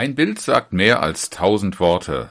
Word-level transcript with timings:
Ein 0.00 0.14
Bild 0.14 0.40
sagt 0.40 0.72
mehr 0.72 1.02
als 1.02 1.28
tausend 1.28 1.78
Worte. 1.78 2.30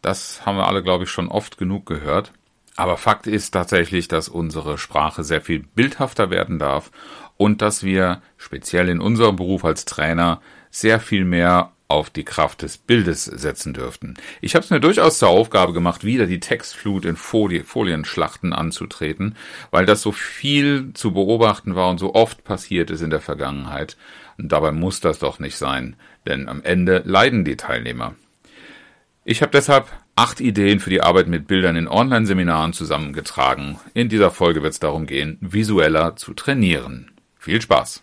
Das 0.00 0.46
haben 0.46 0.56
wir 0.56 0.68
alle, 0.68 0.80
glaube 0.80 1.02
ich, 1.02 1.10
schon 1.10 1.26
oft 1.26 1.58
genug 1.58 1.86
gehört. 1.86 2.32
Aber 2.76 2.96
Fakt 2.98 3.26
ist 3.26 3.50
tatsächlich, 3.50 4.06
dass 4.06 4.28
unsere 4.28 4.78
Sprache 4.78 5.24
sehr 5.24 5.40
viel 5.40 5.64
bildhafter 5.74 6.30
werden 6.30 6.60
darf 6.60 6.92
und 7.36 7.62
dass 7.62 7.82
wir 7.82 8.22
speziell 8.36 8.88
in 8.88 9.00
unserem 9.00 9.34
Beruf 9.34 9.64
als 9.64 9.86
Trainer 9.86 10.40
sehr 10.70 11.00
viel 11.00 11.24
mehr 11.24 11.72
auf 11.94 12.10
die 12.10 12.24
Kraft 12.24 12.62
des 12.62 12.78
Bildes 12.78 13.24
setzen 13.24 13.72
dürften. 13.72 14.14
Ich 14.40 14.54
habe 14.54 14.64
es 14.64 14.70
mir 14.70 14.80
durchaus 14.80 15.18
zur 15.18 15.28
Aufgabe 15.28 15.72
gemacht, 15.72 16.04
wieder 16.04 16.26
die 16.26 16.40
Textflut 16.40 17.04
in 17.04 17.16
Folie, 17.16 17.64
Folienschlachten 17.64 18.52
anzutreten, 18.52 19.36
weil 19.70 19.86
das 19.86 20.02
so 20.02 20.12
viel 20.12 20.92
zu 20.94 21.12
beobachten 21.12 21.74
war 21.74 21.90
und 21.90 21.98
so 21.98 22.14
oft 22.14 22.44
passiert 22.44 22.90
ist 22.90 23.00
in 23.00 23.10
der 23.10 23.20
Vergangenheit. 23.20 23.96
Und 24.36 24.52
dabei 24.52 24.72
muss 24.72 25.00
das 25.00 25.18
doch 25.18 25.38
nicht 25.38 25.56
sein, 25.56 25.96
denn 26.26 26.48
am 26.48 26.62
Ende 26.62 27.02
leiden 27.04 27.44
die 27.44 27.56
Teilnehmer. 27.56 28.14
Ich 29.24 29.40
habe 29.40 29.52
deshalb 29.52 29.86
acht 30.16 30.40
Ideen 30.40 30.80
für 30.80 30.90
die 30.90 31.00
Arbeit 31.00 31.28
mit 31.28 31.46
Bildern 31.46 31.76
in 31.76 31.88
Online-Seminaren 31.88 32.72
zusammengetragen. 32.72 33.78
In 33.94 34.08
dieser 34.08 34.30
Folge 34.30 34.62
wird 34.62 34.74
es 34.74 34.80
darum 34.80 35.06
gehen, 35.06 35.38
visueller 35.40 36.16
zu 36.16 36.34
trainieren. 36.34 37.10
Viel 37.38 37.62
Spaß! 37.62 38.02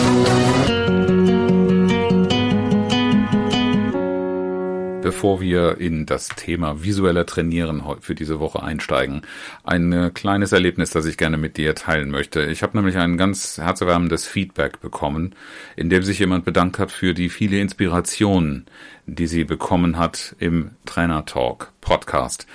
Bevor 5.01 5.41
wir 5.41 5.79
in 5.79 6.05
das 6.05 6.29
Thema 6.29 6.83
visueller 6.83 7.25
Trainieren 7.25 7.83
für 8.01 8.15
diese 8.15 8.39
Woche 8.39 8.61
einsteigen, 8.61 9.23
ein 9.63 9.91
äh, 9.91 10.11
kleines 10.13 10.51
Erlebnis, 10.51 10.91
das 10.91 11.05
ich 11.05 11.17
gerne 11.17 11.37
mit 11.37 11.57
dir 11.57 11.73
teilen 11.75 12.11
möchte. 12.11 12.43
Ich 12.43 12.61
habe 12.61 12.77
nämlich 12.77 12.97
ein 12.97 13.17
ganz 13.17 13.57
herzerwärmendes 13.57 14.27
Feedback 14.27 14.79
bekommen, 14.79 15.35
in 15.75 15.89
dem 15.89 16.03
sich 16.03 16.19
jemand 16.19 16.45
bedankt 16.45 16.77
hat 16.77 16.91
für 16.91 17.13
die 17.13 17.29
viele 17.29 17.59
Inspirationen, 17.59 18.67
die 19.07 19.27
sie 19.27 19.43
bekommen 19.43 19.97
hat 19.97 20.35
im 20.39 20.71
Trainer 20.85 21.25
Talk 21.25 21.71
Podcast 21.81 22.45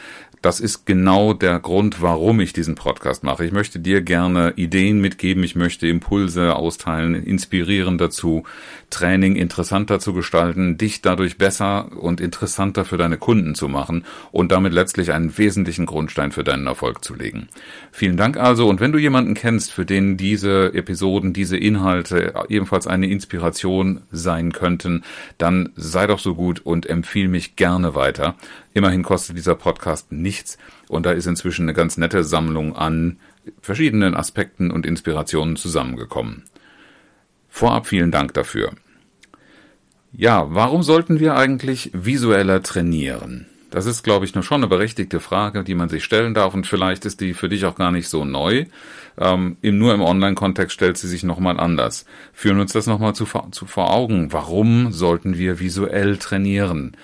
das 0.42 0.60
ist 0.60 0.86
genau 0.86 1.32
der 1.32 1.58
Grund, 1.58 2.02
warum 2.02 2.40
ich 2.40 2.52
diesen 2.52 2.74
Podcast 2.74 3.24
mache. 3.24 3.44
Ich 3.44 3.52
möchte 3.52 3.78
dir 3.78 4.02
gerne 4.02 4.52
Ideen 4.56 5.00
mitgeben, 5.00 5.42
ich 5.42 5.56
möchte 5.56 5.86
Impulse 5.86 6.54
austeilen, 6.54 7.14
inspirieren 7.14 7.98
dazu, 7.98 8.44
Training 8.90 9.34
interessanter 9.34 9.98
zu 9.98 10.12
gestalten, 10.12 10.78
dich 10.78 11.02
dadurch 11.02 11.38
besser 11.38 11.90
und 11.98 12.20
interessanter 12.20 12.84
für 12.84 12.96
deine 12.96 13.16
Kunden 13.16 13.54
zu 13.54 13.68
machen 13.68 14.04
und 14.30 14.52
damit 14.52 14.72
letztlich 14.72 15.12
einen 15.12 15.36
wesentlichen 15.36 15.86
Grundstein 15.86 16.30
für 16.32 16.44
deinen 16.44 16.66
Erfolg 16.66 17.04
zu 17.04 17.14
legen. 17.14 17.48
Vielen 17.90 18.16
Dank 18.16 18.36
also 18.36 18.68
und 18.68 18.80
wenn 18.80 18.92
du 18.92 18.98
jemanden 18.98 19.34
kennst, 19.34 19.72
für 19.72 19.84
den 19.84 20.16
diese 20.16 20.72
Episoden, 20.74 21.32
diese 21.32 21.56
Inhalte 21.56 22.34
ebenfalls 22.48 22.86
eine 22.86 23.08
Inspiration 23.08 24.02
sein 24.12 24.52
könnten, 24.52 25.02
dann 25.38 25.70
sei 25.74 26.06
doch 26.06 26.20
so 26.20 26.34
gut 26.34 26.60
und 26.60 26.86
empfiehl 26.86 27.28
mich 27.28 27.56
gerne 27.56 27.94
weiter. 27.94 28.36
Immerhin 28.76 29.02
kostet 29.02 29.38
dieser 29.38 29.54
Podcast 29.54 30.12
nichts 30.12 30.58
und 30.88 31.06
da 31.06 31.12
ist 31.12 31.24
inzwischen 31.24 31.62
eine 31.62 31.72
ganz 31.72 31.96
nette 31.96 32.24
Sammlung 32.24 32.76
an 32.76 33.16
verschiedenen 33.62 34.14
Aspekten 34.14 34.70
und 34.70 34.84
Inspirationen 34.84 35.56
zusammengekommen. 35.56 36.44
Vorab 37.48 37.86
vielen 37.86 38.10
Dank 38.10 38.34
dafür. 38.34 38.72
Ja, 40.12 40.48
warum 40.50 40.82
sollten 40.82 41.20
wir 41.20 41.36
eigentlich 41.36 41.90
visueller 41.94 42.62
trainieren? 42.62 43.46
Das 43.70 43.86
ist, 43.86 44.02
glaube 44.02 44.26
ich, 44.26 44.34
nur 44.34 44.44
schon 44.44 44.60
eine 44.60 44.68
berechtigte 44.68 45.20
Frage, 45.20 45.64
die 45.64 45.74
man 45.74 45.88
sich 45.88 46.04
stellen 46.04 46.34
darf 46.34 46.52
und 46.52 46.66
vielleicht 46.66 47.06
ist 47.06 47.22
die 47.22 47.32
für 47.32 47.48
dich 47.48 47.64
auch 47.64 47.76
gar 47.76 47.92
nicht 47.92 48.08
so 48.08 48.26
neu. 48.26 48.66
Ähm, 49.16 49.56
nur 49.62 49.94
im 49.94 50.02
Online-Kontext 50.02 50.74
stellt 50.74 50.98
sie 50.98 51.08
sich 51.08 51.22
nochmal 51.22 51.58
anders. 51.58 52.04
Führen 52.34 52.60
uns 52.60 52.74
das 52.74 52.86
nochmal 52.86 53.14
zu, 53.14 53.26
zu 53.52 53.64
vor 53.64 53.90
Augen. 53.90 54.34
Warum 54.34 54.92
sollten 54.92 55.38
wir 55.38 55.60
visuell 55.60 56.18
trainieren? 56.18 56.94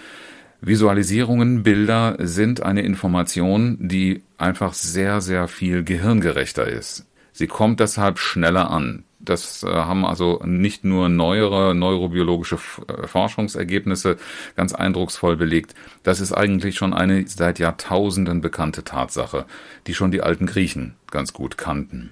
Visualisierungen, 0.64 1.64
Bilder 1.64 2.16
sind 2.20 2.62
eine 2.62 2.82
Information, 2.82 3.76
die 3.80 4.22
einfach 4.38 4.74
sehr, 4.74 5.20
sehr 5.20 5.48
viel 5.48 5.82
gehirngerechter 5.82 6.68
ist. 6.68 7.04
Sie 7.32 7.48
kommt 7.48 7.80
deshalb 7.80 8.20
schneller 8.20 8.70
an. 8.70 9.02
Das 9.18 9.64
äh, 9.64 9.66
haben 9.66 10.04
also 10.04 10.40
nicht 10.44 10.84
nur 10.84 11.08
neuere 11.08 11.74
neurobiologische 11.74 12.58
äh, 12.86 13.08
Forschungsergebnisse 13.08 14.18
ganz 14.54 14.72
eindrucksvoll 14.72 15.36
belegt. 15.36 15.74
Das 16.04 16.20
ist 16.20 16.32
eigentlich 16.32 16.76
schon 16.76 16.94
eine 16.94 17.26
seit 17.26 17.58
Jahrtausenden 17.58 18.40
bekannte 18.40 18.84
Tatsache, 18.84 19.46
die 19.88 19.94
schon 19.94 20.12
die 20.12 20.22
alten 20.22 20.46
Griechen 20.46 20.94
ganz 21.10 21.32
gut 21.32 21.58
kannten. 21.58 22.10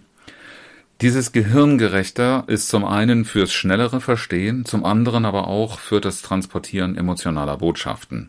Dieses 1.00 1.32
Gehirngerechter 1.32 2.44
ist 2.46 2.68
zum 2.68 2.84
einen 2.84 3.24
fürs 3.24 3.54
schnellere 3.54 4.02
Verstehen, 4.02 4.66
zum 4.66 4.84
anderen 4.84 5.24
aber 5.24 5.48
auch 5.48 5.78
für 5.78 5.98
das 5.98 6.20
Transportieren 6.20 6.94
emotionaler 6.94 7.56
Botschaften 7.56 8.28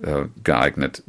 äh, 0.00 0.26
geeignet. 0.44 1.02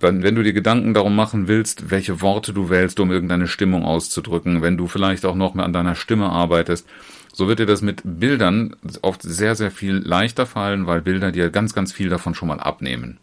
Wenn, 0.00 0.22
wenn 0.22 0.34
du 0.34 0.42
dir 0.42 0.54
Gedanken 0.54 0.94
darum 0.94 1.14
machen 1.14 1.48
willst, 1.48 1.90
welche 1.90 2.22
Worte 2.22 2.54
du 2.54 2.70
wählst, 2.70 2.98
um 2.98 3.10
irgendeine 3.10 3.46
Stimmung 3.46 3.84
auszudrücken, 3.84 4.62
wenn 4.62 4.78
du 4.78 4.86
vielleicht 4.86 5.26
auch 5.26 5.34
noch 5.34 5.52
mehr 5.52 5.66
an 5.66 5.74
deiner 5.74 5.94
Stimme 5.94 6.30
arbeitest, 6.30 6.88
so 7.34 7.46
wird 7.46 7.58
dir 7.58 7.66
das 7.66 7.82
mit 7.82 8.00
Bildern 8.02 8.74
oft 9.02 9.20
sehr, 9.22 9.54
sehr 9.54 9.70
viel 9.70 9.96
leichter 9.96 10.46
fallen, 10.46 10.86
weil 10.86 11.02
Bilder 11.02 11.30
dir 11.30 11.50
ganz, 11.50 11.74
ganz 11.74 11.92
viel 11.92 12.08
davon 12.08 12.34
schon 12.34 12.48
mal 12.48 12.60
abnehmen. 12.60 13.18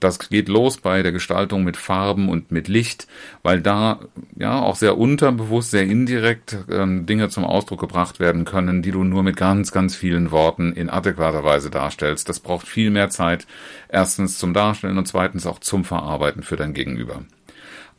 Das 0.00 0.18
geht 0.18 0.48
los 0.48 0.76
bei 0.78 1.02
der 1.02 1.12
Gestaltung 1.12 1.64
mit 1.64 1.76
Farben 1.76 2.28
und 2.28 2.52
mit 2.52 2.68
Licht, 2.68 3.08
weil 3.42 3.60
da 3.60 3.98
ja 4.36 4.60
auch 4.60 4.76
sehr 4.76 4.96
unterbewusst, 4.96 5.72
sehr 5.72 5.84
indirekt 5.84 6.56
ähm, 6.70 7.06
Dinge 7.06 7.28
zum 7.30 7.44
Ausdruck 7.44 7.80
gebracht 7.80 8.20
werden 8.20 8.44
können, 8.44 8.82
die 8.82 8.92
du 8.92 9.02
nur 9.04 9.22
mit 9.22 9.36
ganz, 9.36 9.72
ganz 9.72 9.96
vielen 9.96 10.30
Worten 10.30 10.72
in 10.72 10.88
adäquater 10.88 11.42
Weise 11.42 11.70
darstellst. 11.70 12.28
Das 12.28 12.40
braucht 12.40 12.68
viel 12.68 12.90
mehr 12.90 13.10
Zeit, 13.10 13.46
erstens 13.88 14.38
zum 14.38 14.54
Darstellen 14.54 14.98
und 14.98 15.06
zweitens 15.06 15.46
auch 15.46 15.58
zum 15.58 15.84
Verarbeiten 15.84 16.42
für 16.42 16.56
dein 16.56 16.74
Gegenüber. 16.74 17.22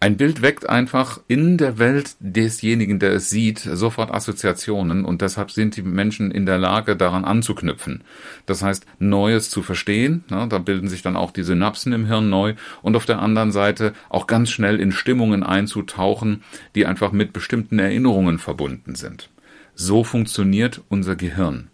Ein 0.01 0.15
Bild 0.15 0.41
weckt 0.41 0.69
einfach 0.69 1.19
in 1.27 1.57
der 1.57 1.77
Welt 1.77 2.15
desjenigen, 2.21 2.99
der 2.99 3.11
es 3.11 3.29
sieht, 3.29 3.59
sofort 3.59 4.11
Assoziationen 4.11 5.03
und 5.03 5.21
deshalb 5.21 5.51
sind 5.51 5.75
die 5.75 5.81
Menschen 5.81 6.31
in 6.31 6.45
der 6.45 6.57
Lage, 6.57 6.95
daran 6.95 7.25
anzuknüpfen. 7.25 8.05
Das 8.45 8.63
heißt, 8.63 8.85
Neues 8.99 9.49
zu 9.49 9.61
verstehen, 9.61 10.23
na, 10.29 10.45
da 10.45 10.59
bilden 10.59 10.87
sich 10.87 11.01
dann 11.01 11.17
auch 11.17 11.31
die 11.31 11.43
Synapsen 11.43 11.91
im 11.91 12.05
Hirn 12.05 12.29
neu 12.29 12.53
und 12.81 12.95
auf 12.95 13.05
der 13.05 13.19
anderen 13.19 13.51
Seite 13.51 13.91
auch 14.07 14.25
ganz 14.25 14.49
schnell 14.51 14.79
in 14.79 14.93
Stimmungen 14.93 15.43
einzutauchen, 15.43 16.43
die 16.75 16.85
einfach 16.85 17.11
mit 17.11 17.33
bestimmten 17.33 17.77
Erinnerungen 17.77 18.39
verbunden 18.39 18.95
sind. 18.95 19.29
So 19.75 20.05
funktioniert 20.05 20.81
unser 20.87 21.17
Gehirn. 21.17 21.67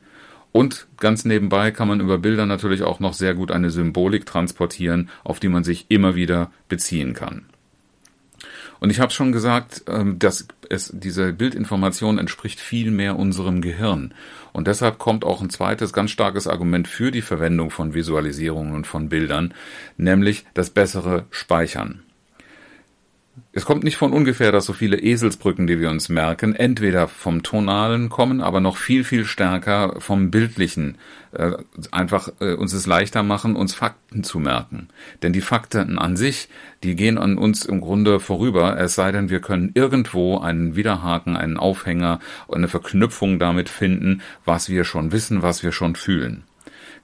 Und 0.51 0.87
ganz 0.97 1.25
nebenbei 1.25 1.69
kann 1.69 1.87
man 1.87 1.99
über 1.99 2.17
Bilder 2.17 2.47
natürlich 2.47 2.81
auch 2.81 2.99
noch 2.99 3.13
sehr 3.13 3.35
gut 3.35 3.51
eine 3.51 3.69
Symbolik 3.69 4.25
transportieren, 4.25 5.09
auf 5.23 5.39
die 5.39 5.49
man 5.49 5.63
sich 5.63 5.85
immer 5.89 6.15
wieder 6.15 6.49
beziehen 6.69 7.13
kann. 7.13 7.45
Und 8.85 8.91
ich 8.91 8.99
habe 8.99 9.11
schon 9.11 9.31
gesagt, 9.31 9.81
ähm, 9.87 10.19
dass 10.19 10.47
es, 10.69 10.91
diese 10.93 11.33
Bildinformation 11.33 12.19
entspricht 12.19 12.59
viel 12.59 12.91
mehr 12.91 13.17
unserem 13.17 13.61
Gehirn. 13.61 14.13
Und 14.53 14.67
deshalb 14.67 14.99
kommt 14.99 15.25
auch 15.25 15.41
ein 15.41 15.49
zweites 15.49 15.91
ganz 15.91 16.11
starkes 16.11 16.45
Argument 16.45 16.87
für 16.87 17.09
die 17.09 17.23
Verwendung 17.23 17.71
von 17.71 17.95
Visualisierungen 17.95 18.75
und 18.75 18.85
von 18.85 19.09
Bildern, 19.09 19.55
nämlich 19.97 20.45
das 20.53 20.69
bessere 20.69 21.25
Speichern. 21.31 22.04
Es 23.51 23.65
kommt 23.65 23.83
nicht 23.83 23.97
von 23.97 24.13
ungefähr, 24.13 24.51
dass 24.51 24.65
so 24.65 24.73
viele 24.73 24.97
Eselsbrücken, 24.97 25.67
die 25.67 25.79
wir 25.79 25.89
uns 25.89 26.09
merken, 26.09 26.55
entweder 26.55 27.07
vom 27.07 27.43
Tonalen 27.43 28.09
kommen, 28.09 28.41
aber 28.41 28.59
noch 28.59 28.77
viel, 28.77 29.03
viel 29.03 29.25
stärker 29.25 29.95
vom 29.99 30.31
Bildlichen, 30.31 30.97
äh, 31.31 31.51
einfach 31.91 32.29
äh, 32.39 32.53
uns 32.53 32.73
es 32.73 32.85
leichter 32.85 33.23
machen, 33.23 33.55
uns 33.55 33.73
Fakten 33.73 34.23
zu 34.23 34.39
merken. 34.39 34.89
Denn 35.21 35.33
die 35.33 35.41
Fakten 35.41 35.97
an 35.97 36.17
sich, 36.17 36.49
die 36.83 36.95
gehen 36.95 37.17
an 37.17 37.37
uns 37.37 37.65
im 37.65 37.81
Grunde 37.81 38.19
vorüber, 38.19 38.77
es 38.77 38.95
sei 38.95 39.11
denn, 39.11 39.29
wir 39.29 39.41
können 39.41 39.71
irgendwo 39.73 40.37
einen 40.37 40.75
Widerhaken, 40.75 41.35
einen 41.35 41.57
Aufhänger, 41.57 42.19
eine 42.49 42.67
Verknüpfung 42.67 43.39
damit 43.39 43.69
finden, 43.69 44.21
was 44.45 44.69
wir 44.69 44.83
schon 44.85 45.11
wissen, 45.11 45.41
was 45.41 45.63
wir 45.63 45.71
schon 45.71 45.95
fühlen. 45.95 46.43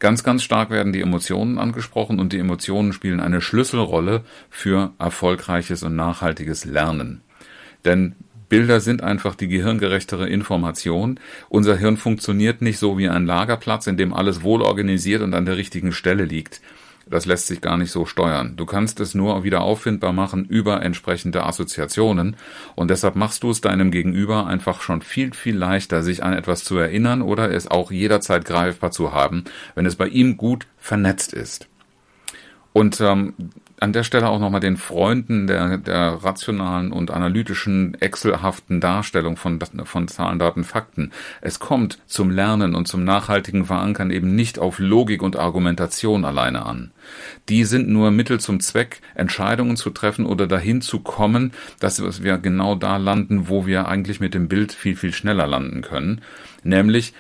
Ganz, 0.02 0.24
ganz 0.24 0.42
stark 0.42 0.72
werden 0.72 0.94
die 0.94 1.02
Emotionen 1.02 1.60
angesprochen 1.60 2.20
und 2.20 2.34
die 2.34 2.40
Emotionen 2.40 2.92
spielen 2.92 3.20
eine 3.20 3.40
Schlüsselrolle 3.40 4.24
für 4.50 4.94
erfolgreiches 4.98 5.84
und 5.84 5.96
nachhaltiges 5.96 6.66
Lernen. 6.66 7.22
Denn 7.86 8.16
Bilder 8.50 8.80
sind 8.80 9.04
einfach 9.04 9.36
die 9.36 9.48
gehirngerechtere 9.48 10.28
Information. 10.28 11.20
Unser 11.50 11.78
Hirn 11.78 11.98
funktioniert 11.98 12.64
nicht 12.64 12.80
so 12.80 12.98
wie 12.98 13.10
ein 13.10 13.28
Lagerplatz, 13.28 13.86
in 13.86 13.96
dem 13.96 14.12
alles 14.12 14.42
wohl 14.42 14.64
organisiert 14.64 15.22
und 15.22 15.36
an 15.36 15.46
der 15.46 15.58
richtigen 15.58 15.92
Stelle 15.92 16.26
liegt. 16.26 16.62
Das 17.12 17.26
lässt 17.26 17.48
sich 17.48 17.62
gar 17.62 17.78
nicht 17.78 17.92
so 17.92 18.06
steuern. 18.06 18.56
Du 18.56 18.66
kannst 18.66 19.00
es 19.00 19.14
nur 19.14 19.44
wieder 19.44 19.62
auffindbar 19.62 20.14
machen 20.14 20.46
über 20.46 20.82
entsprechende 20.82 21.44
Assoziationen 21.44 22.36
und 22.76 22.90
deshalb 22.90 23.16
machst 23.16 23.44
du 23.44 23.52
es 23.52 23.62
deinem 23.62 23.92
Gegenüber 23.92 24.48
einfach 24.48 24.82
schon 24.82 25.02
viel, 25.02 25.34
viel 25.34 25.56
leichter, 25.56 26.02
sich 26.02 26.24
an 26.24 26.34
etwas 26.34 26.64
zu 26.64 26.78
erinnern 26.78 27.22
oder 27.22 27.52
es 27.52 27.70
auch 27.70 27.92
jederzeit 27.92 28.46
greifbar 28.46 28.92
zu 28.92 29.14
haben, 29.14 29.44
wenn 29.76 29.86
es 29.86 29.96
bei 29.96 30.08
ihm 30.08 30.38
gut 30.38 30.66
vernetzt 30.78 31.34
ist. 31.34 31.68
Und 32.74 33.02
ähm, 33.02 33.34
an 33.82 33.94
der 33.94 34.04
Stelle 34.04 34.30
auch 34.30 34.40
nochmal 34.40 34.62
den 34.62 34.78
Freunden 34.78 35.48
der, 35.48 35.80
der 35.80 36.24
rationalen 36.24 36.92
und 36.92 37.10
analytischen, 37.10 38.00
excelhaften 38.00 38.80
Darstellung 38.80 39.38
von, 39.38 39.60
von 39.86 40.08
Zahlen, 40.08 40.38
Daten, 40.38 40.64
Fakten. 40.64 41.12
Es 41.42 41.60
kommt 41.60 41.98
zum 42.06 42.30
Lernen 42.30 42.76
und 42.76 42.88
zum 42.88 43.04
nachhaltigen 43.04 43.66
Verankern 43.66 44.12
eben 44.12 44.36
nicht 44.36 44.60
auf 44.60 44.78
Logik 44.78 45.24
und 45.24 45.36
Argumentation 45.36 46.26
alleine 46.26 46.64
an. 46.64 46.92
Die 47.50 47.66
sind 47.66 47.90
nur 47.90 48.12
Mittel 48.12 48.40
zum 48.40 48.60
Zweck, 48.60 49.02
Entscheidungen 49.16 49.76
zu 49.78 49.90
treffen 49.90 50.28
oder 50.28 50.46
dahin 50.46 50.82
zu 50.82 51.00
kommen, 51.00 51.52
dass 51.80 52.22
wir 52.22 52.38
genau 52.38 52.76
da 52.76 52.98
landen, 52.98 53.50
wo 53.50 53.66
wir 53.66 53.88
eigentlich 53.88 54.20
mit 54.20 54.36
dem 54.36 54.48
Bild 54.48 54.74
viel, 54.74 54.96
viel 54.96 55.12
schneller 55.12 55.48
landen 55.48 55.82
können. 55.82 56.22
Nämlich 56.64 57.16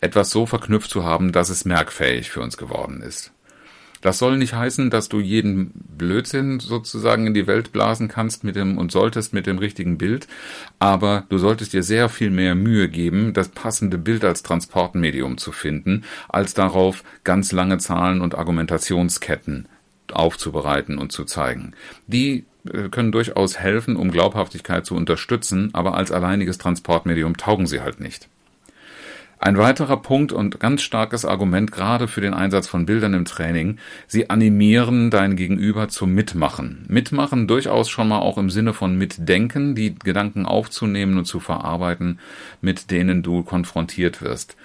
etwas 0.00 0.30
so 0.30 0.46
verknüpft 0.46 0.88
zu 0.88 1.04
haben, 1.04 1.32
dass 1.32 1.50
es 1.50 1.66
merkfähig 1.66 2.30
für 2.30 2.40
uns 2.40 2.56
geworden 2.56 3.02
ist. 3.02 3.34
Das 4.00 4.18
soll 4.18 4.38
nicht 4.38 4.54
heißen, 4.54 4.88
dass 4.88 5.08
du 5.08 5.20
jeden 5.20 5.72
Blödsinn 5.98 6.58
sozusagen 6.58 7.26
in 7.26 7.34
die 7.34 7.46
Welt 7.46 7.72
blasen 7.72 8.08
kannst 8.08 8.44
mit 8.44 8.56
dem 8.56 8.78
und 8.78 8.92
solltest 8.92 9.34
mit 9.34 9.46
dem 9.46 9.58
richtigen 9.58 9.98
Bild, 9.98 10.26
aber 10.78 11.24
du 11.28 11.36
solltest 11.36 11.74
dir 11.74 11.82
sehr 11.82 12.08
viel 12.08 12.30
mehr 12.30 12.54
Mühe 12.54 12.88
geben, 12.88 13.34
das 13.34 13.48
passende 13.48 13.98
Bild 13.98 14.24
als 14.24 14.42
Transportmedium 14.42 15.36
zu 15.36 15.52
finden, 15.52 16.04
als 16.28 16.54
darauf 16.54 17.04
ganz 17.24 17.52
lange 17.52 17.78
Zahlen 17.78 18.22
und 18.22 18.34
Argumentationsketten 18.34 19.66
aufzubereiten 20.12 20.98
und 20.98 21.12
zu 21.12 21.24
zeigen. 21.24 21.74
Die 22.06 22.44
äh, 22.72 22.88
können 22.88 23.12
durchaus 23.12 23.58
helfen, 23.58 23.96
um 23.96 24.10
Glaubhaftigkeit 24.10 24.86
zu 24.86 24.94
unterstützen, 24.94 25.70
aber 25.72 25.94
als 25.94 26.10
alleiniges 26.10 26.58
Transportmedium 26.58 27.36
taugen 27.36 27.66
sie 27.66 27.80
halt 27.80 28.00
nicht. 28.00 28.28
Ein 29.42 29.56
weiterer 29.56 29.96
Punkt 29.96 30.32
und 30.32 30.60
ganz 30.60 30.82
starkes 30.82 31.24
Argument 31.24 31.72
gerade 31.72 32.08
für 32.08 32.20
den 32.20 32.34
Einsatz 32.34 32.68
von 32.68 32.84
Bildern 32.84 33.14
im 33.14 33.24
Training, 33.24 33.78
sie 34.06 34.28
animieren 34.28 35.10
dein 35.10 35.34
Gegenüber 35.34 35.88
zum 35.88 36.12
Mitmachen. 36.12 36.84
Mitmachen 36.88 37.48
durchaus 37.48 37.88
schon 37.88 38.08
mal 38.08 38.18
auch 38.18 38.36
im 38.36 38.50
Sinne 38.50 38.74
von 38.74 38.98
Mitdenken, 38.98 39.74
die 39.74 39.94
Gedanken 39.94 40.44
aufzunehmen 40.44 41.16
und 41.16 41.24
zu 41.24 41.40
verarbeiten, 41.40 42.18
mit 42.60 42.90
denen 42.90 43.22
du 43.22 43.42
konfrontiert 43.42 44.20
wirst 44.20 44.58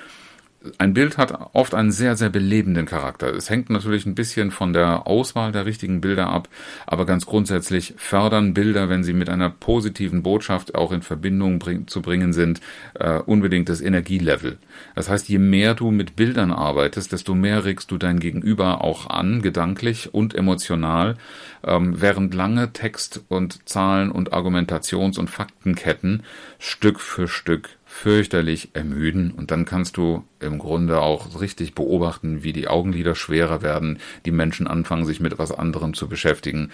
ein 0.77 0.93
Bild 0.93 1.17
hat 1.17 1.49
oft 1.53 1.73
einen 1.73 1.91
sehr, 1.91 2.15
sehr 2.15 2.29
belebenden 2.29 2.85
Charakter. 2.85 3.33
Es 3.33 3.49
hängt 3.49 3.69
natürlich 3.69 4.05
ein 4.05 4.15
bisschen 4.15 4.51
von 4.51 4.73
der 4.73 5.07
Auswahl 5.07 5.51
der 5.51 5.65
richtigen 5.65 6.01
Bilder 6.01 6.27
ab, 6.27 6.49
aber 6.85 7.05
ganz 7.05 7.25
grundsätzlich 7.25 7.93
fördern 7.97 8.53
Bilder, 8.53 8.89
wenn 8.89 9.03
sie 9.03 9.13
mit 9.13 9.29
einer 9.29 9.49
positiven 9.49 10.23
Botschaft 10.23 10.75
auch 10.75 10.91
in 10.91 11.01
Verbindung 11.01 11.59
bring 11.59 11.87
zu 11.87 12.01
bringen 12.01 12.33
sind, 12.33 12.61
äh, 12.95 13.19
unbedingt 13.19 13.69
das 13.69 13.81
Energielevel. 13.81 14.57
Das 14.95 15.09
heißt, 15.09 15.29
je 15.29 15.39
mehr 15.39 15.73
du 15.73 15.91
mit 15.91 16.15
Bildern 16.15 16.51
arbeitest, 16.51 17.11
desto 17.11 17.35
mehr 17.35 17.65
regst 17.65 17.91
du 17.91 17.97
dein 17.97 18.19
Gegenüber 18.19 18.83
auch 18.83 19.09
an, 19.09 19.41
gedanklich 19.41 20.13
und 20.13 20.35
emotional, 20.35 21.15
ähm, 21.63 22.01
während 22.01 22.33
lange 22.33 22.73
Text 22.73 23.23
und 23.29 23.67
Zahlen 23.67 24.11
und 24.11 24.33
Argumentations- 24.33 25.19
und 25.19 25.29
Faktenketten 25.29 26.23
Stück 26.59 26.99
für 26.99 27.27
Stück 27.27 27.69
fürchterlich 27.95 28.71
ermüden 28.73 29.31
und 29.31 29.51
dann 29.51 29.63
kannst 29.63 29.95
du 29.95 30.25
im 30.41 30.59
Grunde 30.59 30.99
auch 30.99 31.39
richtig 31.39 31.75
beobachten, 31.75 32.43
wie 32.43 32.51
die 32.51 32.67
Augenlider 32.67 33.15
schwerer 33.15 33.61
werden, 33.61 33.99
die 34.25 34.31
Menschen 34.31 34.67
anfangen, 34.67 35.05
sich 35.05 35.21
mit 35.21 35.31
etwas 35.31 35.53
anderem 35.53 35.93
zu 35.93 36.09
beschäftigen. 36.09 36.71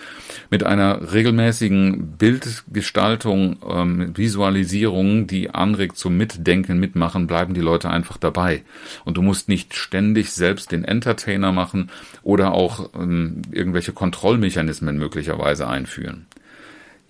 Mit 0.49 0.63
einer 0.63 1.13
regelmäßigen 1.13 2.17
Bildgestaltung, 2.17 3.57
ähm, 3.69 4.17
Visualisierung, 4.17 5.27
die 5.27 5.51
anregt 5.51 5.95
zum 5.95 6.17
Mitdenken, 6.17 6.79
Mitmachen, 6.79 7.27
bleiben 7.27 7.53
die 7.53 7.61
Leute 7.61 7.91
einfach 7.91 8.17
dabei. 8.17 8.63
Und 9.05 9.15
du 9.15 9.21
musst 9.21 9.47
nicht 9.47 9.75
ständig 9.75 10.31
selbst 10.31 10.71
den 10.71 10.83
Entertainer 10.83 11.51
machen 11.51 11.91
oder 12.23 12.51
auch 12.51 12.89
ähm, 12.95 13.43
irgendwelche 13.51 13.93
Kontrollmechanismen 13.93 14.97
möglicherweise 14.97 15.67
einführen 15.67 16.25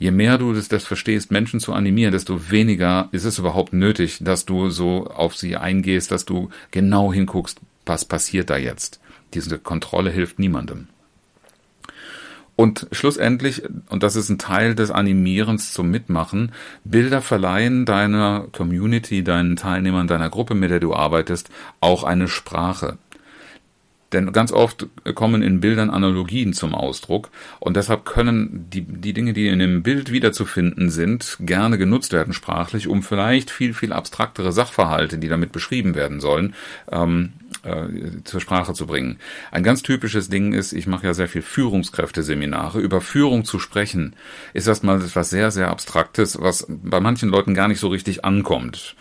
je 0.02 0.10
mehr 0.10 0.40
du 0.40 0.52
das, 0.52 0.68
das 0.68 0.84
verstehst, 0.84 1.32
Menschen 1.32 1.60
zu 1.60 1.74
animieren, 1.74 2.12
desto 2.12 2.50
weniger 2.50 3.08
ist 3.12 3.24
es 3.24 3.38
überhaupt 3.38 3.72
nötig, 3.72 4.18
dass 4.22 4.46
du 4.46 4.70
so 4.70 5.06
auf 5.06 5.38
sie 5.38 5.58
eingehst, 5.58 6.10
dass 6.10 6.26
du 6.26 6.50
genau 6.72 7.14
hinguckst, 7.14 7.60
was 7.86 8.04
passiert 8.04 8.50
da 8.50 8.58
jetzt. 8.58 9.00
Diese 9.36 9.60
Kontrolle 9.60 10.10
hilft 10.10 10.40
niemandem. 10.40 10.88
Und 12.56 12.88
schlussendlich, 12.92 13.62
und 13.90 14.02
das 14.02 14.16
ist 14.16 14.30
ein 14.30 14.40
Teil 14.40 14.74
des 14.74 14.90
Animierens 14.90 15.72
zum 15.72 15.92
Mitmachen, 15.92 16.52
Bilder 16.84 17.22
verleihen 17.22 17.86
deiner 17.86 18.48
Community, 18.52 19.24
deinen 19.24 19.56
Teilnehmern, 19.56 20.08
deiner 20.08 20.32
Gruppe, 20.32 20.56
mit 20.56 20.72
der 20.72 20.80
du 20.80 20.96
arbeitest, 20.96 21.52
auch 21.80 22.04
eine 22.04 22.28
Sprache. 22.28 22.98
Denn 24.14 24.32
ganz 24.34 24.52
oft 24.52 24.88
kommen 25.16 25.42
in 25.42 25.62
Bildern 25.62 25.90
Analogien 25.90 26.54
zum 26.54 26.76
Ausdruck 26.76 27.30
und 27.60 27.78
deshalb 27.78 28.06
können 28.06 28.68
die, 28.70 28.82
die 28.82 29.14
Dinge, 29.14 29.34
die 29.34 29.48
in 29.48 29.60
dem 29.60 29.84
Bild 29.84 30.12
wiederzufinden 30.12 30.90
sind, 30.90 31.38
gerne 31.40 31.78
genutzt 31.78 32.12
werden 32.12 32.34
sprachlich, 32.34 32.88
um 32.88 33.04
vielleicht 33.04 33.50
viel, 33.50 33.74
viel 33.74 33.94
abstraktere 33.94 34.52
Sachverhalte, 34.52 35.18
die 35.18 35.30
damit 35.30 35.52
beschrieben 35.52 35.96
werden 35.96 36.20
sollen, 36.20 36.56
ähm, 36.92 37.34
äh, 37.64 38.24
zur 38.24 38.42
Sprache 38.42 38.74
zu 38.74 38.86
bringen. 38.86 39.18
Ein 39.52 39.64
ganz 39.64 39.84
typisches 39.84 40.30
Ding 40.30 40.54
ist, 40.54 40.74
ich 40.74 40.88
mache 40.88 41.08
ja 41.08 41.14
sehr 41.14 41.28
viel 41.28 41.42
Führungskräfteseminare. 41.42 42.80
Über 42.80 43.02
Führung 43.02 43.46
zu 43.46 43.60
sprechen 43.60 44.16
ist 44.54 44.68
erstmal 44.68 45.02
etwas 45.02 45.30
sehr, 45.30 45.52
sehr 45.52 45.70
Abstraktes, 45.70 46.42
was 46.42 46.66
bei 46.68 47.00
manchen 47.00 47.30
Leuten 47.30 47.54
gar 47.54 47.68
nicht 47.68 47.80
so 47.80 47.88
richtig 47.88 48.26
ankommt 48.26 48.96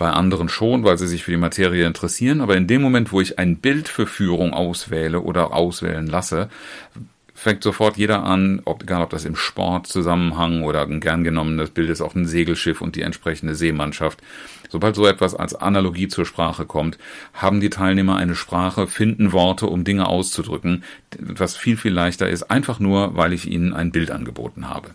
bei 0.00 0.10
anderen 0.10 0.48
schon, 0.48 0.82
weil 0.82 0.96
sie 0.96 1.06
sich 1.06 1.24
für 1.24 1.30
die 1.30 1.36
Materie 1.36 1.86
interessieren, 1.86 2.40
aber 2.40 2.56
in 2.56 2.66
dem 2.66 2.80
Moment, 2.80 3.12
wo 3.12 3.20
ich 3.20 3.38
ein 3.38 3.58
Bild 3.58 3.86
für 3.86 4.06
Führung 4.06 4.54
auswähle 4.54 5.20
oder 5.20 5.52
auswählen 5.52 6.06
lasse, 6.06 6.48
fängt 7.34 7.62
sofort 7.62 7.98
jeder 7.98 8.24
an, 8.24 8.62
ob, 8.64 8.82
egal 8.82 9.02
ob 9.02 9.10
das 9.10 9.26
im 9.26 9.36
Sportzusammenhang 9.36 10.62
oder 10.62 10.82
ein 10.86 11.00
gern 11.00 11.22
genommenes 11.22 11.68
Bild 11.68 11.90
ist 11.90 12.00
auf 12.00 12.16
einem 12.16 12.24
Segelschiff 12.24 12.80
und 12.80 12.96
die 12.96 13.02
entsprechende 13.02 13.54
Seemannschaft. 13.54 14.20
Sobald 14.70 14.96
so 14.96 15.06
etwas 15.06 15.34
als 15.34 15.54
Analogie 15.54 16.08
zur 16.08 16.24
Sprache 16.24 16.64
kommt, 16.64 16.96
haben 17.34 17.60
die 17.60 17.68
Teilnehmer 17.68 18.16
eine 18.16 18.36
Sprache, 18.36 18.86
finden 18.86 19.32
Worte, 19.32 19.66
um 19.66 19.84
Dinge 19.84 20.08
auszudrücken, 20.08 20.82
was 21.18 21.58
viel, 21.58 21.76
viel 21.76 21.92
leichter 21.92 22.30
ist, 22.30 22.44
einfach 22.44 22.80
nur, 22.80 23.16
weil 23.16 23.34
ich 23.34 23.46
ihnen 23.46 23.74
ein 23.74 23.92
Bild 23.92 24.10
angeboten 24.10 24.70
habe. 24.70 24.92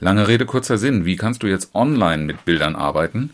Lange 0.00 0.28
Rede, 0.28 0.46
kurzer 0.46 0.78
Sinn. 0.78 1.04
Wie 1.04 1.16
kannst 1.16 1.42
du 1.42 1.46
jetzt 1.46 1.74
online 1.74 2.24
mit 2.24 2.46
Bildern 2.46 2.74
arbeiten? 2.74 3.30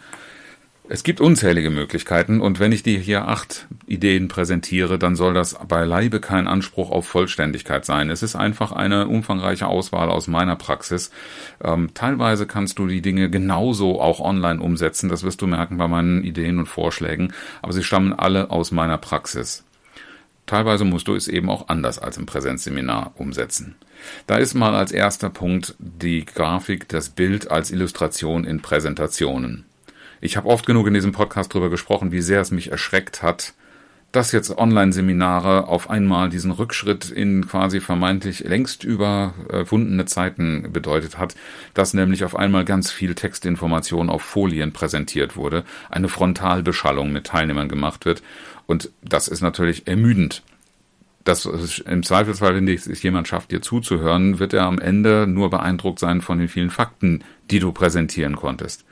Es 0.90 1.02
gibt 1.02 1.20
unzählige 1.20 1.68
Möglichkeiten 1.68 2.40
und 2.40 2.60
wenn 2.60 2.72
ich 2.72 2.82
dir 2.82 2.98
hier 2.98 3.28
acht 3.28 3.66
Ideen 3.86 4.28
präsentiere, 4.28 4.98
dann 4.98 5.16
soll 5.16 5.34
das 5.34 5.54
beileibe 5.68 6.18
kein 6.18 6.48
Anspruch 6.48 6.90
auf 6.90 7.06
Vollständigkeit 7.06 7.84
sein. 7.84 8.08
Es 8.08 8.22
ist 8.22 8.36
einfach 8.36 8.72
eine 8.72 9.06
umfangreiche 9.06 9.66
Auswahl 9.66 10.08
aus 10.08 10.28
meiner 10.28 10.56
Praxis. 10.56 11.10
Ähm, 11.62 11.90
teilweise 11.92 12.46
kannst 12.46 12.78
du 12.78 12.86
die 12.86 13.02
Dinge 13.02 13.28
genauso 13.28 14.00
auch 14.00 14.20
online 14.20 14.62
umsetzen, 14.62 15.10
das 15.10 15.24
wirst 15.24 15.42
du 15.42 15.46
merken 15.46 15.76
bei 15.76 15.88
meinen 15.88 16.24
Ideen 16.24 16.58
und 16.58 16.66
Vorschlägen, 16.66 17.34
aber 17.60 17.74
sie 17.74 17.84
stammen 17.84 18.14
alle 18.14 18.50
aus 18.50 18.70
meiner 18.70 18.96
Praxis. 18.96 19.64
Teilweise 20.46 20.86
musst 20.86 21.06
du 21.06 21.14
es 21.14 21.28
eben 21.28 21.50
auch 21.50 21.68
anders 21.68 21.98
als 21.98 22.16
im 22.16 22.24
Präsenzseminar 22.24 23.12
umsetzen. 23.16 23.74
Da 24.26 24.38
ist 24.38 24.54
mal 24.54 24.74
als 24.74 24.92
erster 24.92 25.28
Punkt 25.28 25.74
die 25.78 26.24
Grafik, 26.24 26.88
das 26.88 27.10
Bild 27.10 27.50
als 27.50 27.70
Illustration 27.70 28.44
in 28.44 28.62
Präsentationen. 28.62 29.66
Ich 30.20 30.36
habe 30.36 30.48
oft 30.48 30.66
genug 30.66 30.86
in 30.86 30.94
diesem 30.94 31.12
Podcast 31.12 31.52
darüber 31.52 31.70
gesprochen, 31.70 32.12
wie 32.12 32.20
sehr 32.20 32.40
es 32.40 32.50
mich 32.50 32.70
erschreckt 32.70 33.22
hat, 33.22 33.54
dass 34.10 34.32
jetzt 34.32 34.56
Online-Seminare 34.56 35.68
auf 35.68 35.90
einmal 35.90 36.30
diesen 36.30 36.50
Rückschritt 36.50 37.10
in 37.10 37.46
quasi 37.46 37.80
vermeintlich 37.80 38.40
längst 38.40 38.82
überwundene 38.82 40.06
Zeiten 40.06 40.72
bedeutet 40.72 41.18
hat, 41.18 41.34
dass 41.74 41.92
nämlich 41.92 42.24
auf 42.24 42.34
einmal 42.34 42.64
ganz 42.64 42.90
viel 42.90 43.14
Textinformation 43.14 44.08
auf 44.08 44.22
Folien 44.22 44.72
präsentiert 44.72 45.36
wurde, 45.36 45.64
eine 45.90 46.08
Frontalbeschallung 46.08 47.12
mit 47.12 47.26
Teilnehmern 47.26 47.68
gemacht 47.68 48.06
wird. 48.06 48.22
Und 48.66 48.90
das 49.02 49.28
ist 49.28 49.42
natürlich 49.42 49.86
ermüdend. 49.86 50.42
Das 51.24 51.44
ist 51.44 51.80
im 51.80 52.02
Zweifelsfall, 52.02 52.54
wenn 52.54 52.64
dich 52.64 52.86
jemand 53.02 53.28
schafft, 53.28 53.50
dir 53.50 53.60
zuzuhören, 53.60 54.38
wird 54.38 54.54
er 54.54 54.64
am 54.64 54.78
Ende 54.78 55.26
nur 55.26 55.50
beeindruckt 55.50 55.98
sein 55.98 56.22
von 56.22 56.38
den 56.38 56.48
vielen 56.48 56.70
Fakten, 56.70 57.22
die 57.50 57.58
du 57.58 57.72
präsentieren 57.72 58.36
konntest. 58.36 58.86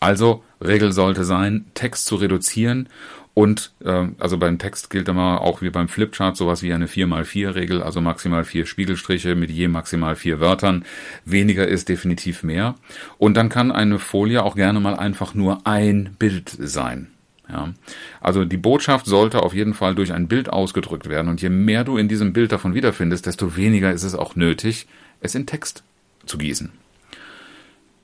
Also 0.00 0.42
Regel 0.62 0.92
sollte 0.92 1.24
sein, 1.24 1.66
Text 1.74 2.06
zu 2.06 2.16
reduzieren 2.16 2.88
und 3.32 3.72
äh, 3.84 4.08
also 4.18 4.38
beim 4.38 4.58
Text 4.58 4.90
gilt 4.90 5.08
immer 5.08 5.40
auch 5.40 5.62
wie 5.62 5.70
beim 5.70 5.88
Flipchart 5.88 6.36
sowas 6.36 6.62
wie 6.62 6.72
eine 6.72 6.86
4x4-Regel, 6.86 7.82
also 7.82 8.00
maximal 8.00 8.44
vier 8.44 8.66
Spiegelstriche 8.66 9.34
mit 9.34 9.50
je 9.50 9.68
maximal 9.68 10.16
vier 10.16 10.40
Wörtern. 10.40 10.84
Weniger 11.24 11.66
ist 11.66 11.88
definitiv 11.88 12.42
mehr. 12.42 12.74
Und 13.18 13.36
dann 13.36 13.48
kann 13.48 13.70
eine 13.70 13.98
Folie 13.98 14.42
auch 14.42 14.56
gerne 14.56 14.80
mal 14.80 14.96
einfach 14.96 15.34
nur 15.34 15.66
ein 15.66 16.16
Bild 16.18 16.50
sein. 16.58 17.08
Ja. 17.48 17.72
Also 18.20 18.44
die 18.44 18.56
Botschaft 18.56 19.06
sollte 19.06 19.42
auf 19.42 19.54
jeden 19.54 19.74
Fall 19.74 19.94
durch 19.94 20.12
ein 20.12 20.28
Bild 20.28 20.50
ausgedrückt 20.50 21.08
werden. 21.08 21.28
Und 21.28 21.40
je 21.40 21.48
mehr 21.48 21.84
du 21.84 21.96
in 21.96 22.08
diesem 22.08 22.32
Bild 22.32 22.52
davon 22.52 22.74
wiederfindest, 22.74 23.26
desto 23.26 23.56
weniger 23.56 23.92
ist 23.92 24.02
es 24.02 24.14
auch 24.14 24.34
nötig, 24.34 24.86
es 25.20 25.34
in 25.34 25.46
Text 25.46 25.84
zu 26.26 26.36
gießen. 26.36 26.70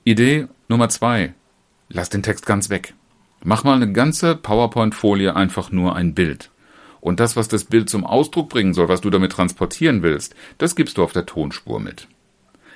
Idee 0.05 0.47
Nummer 0.69 0.89
zwei. 0.89 1.33
Lass 1.89 2.09
den 2.09 2.23
Text 2.23 2.45
ganz 2.45 2.69
weg. 2.69 2.93
Mach 3.43 3.63
mal 3.63 3.75
eine 3.75 3.91
ganze 3.91 4.35
PowerPoint-Folie 4.35 5.35
einfach 5.35 5.71
nur 5.71 5.95
ein 5.95 6.13
Bild. 6.13 6.51
Und 6.99 7.19
das, 7.19 7.35
was 7.35 7.47
das 7.47 7.63
Bild 7.63 7.89
zum 7.89 8.05
Ausdruck 8.05 8.49
bringen 8.49 8.73
soll, 8.73 8.89
was 8.89 9.01
du 9.01 9.09
damit 9.09 9.31
transportieren 9.31 10.03
willst, 10.03 10.35
das 10.57 10.75
gibst 10.75 10.97
du 10.97 11.03
auf 11.03 11.13
der 11.13 11.25
Tonspur 11.25 11.79
mit. 11.79 12.07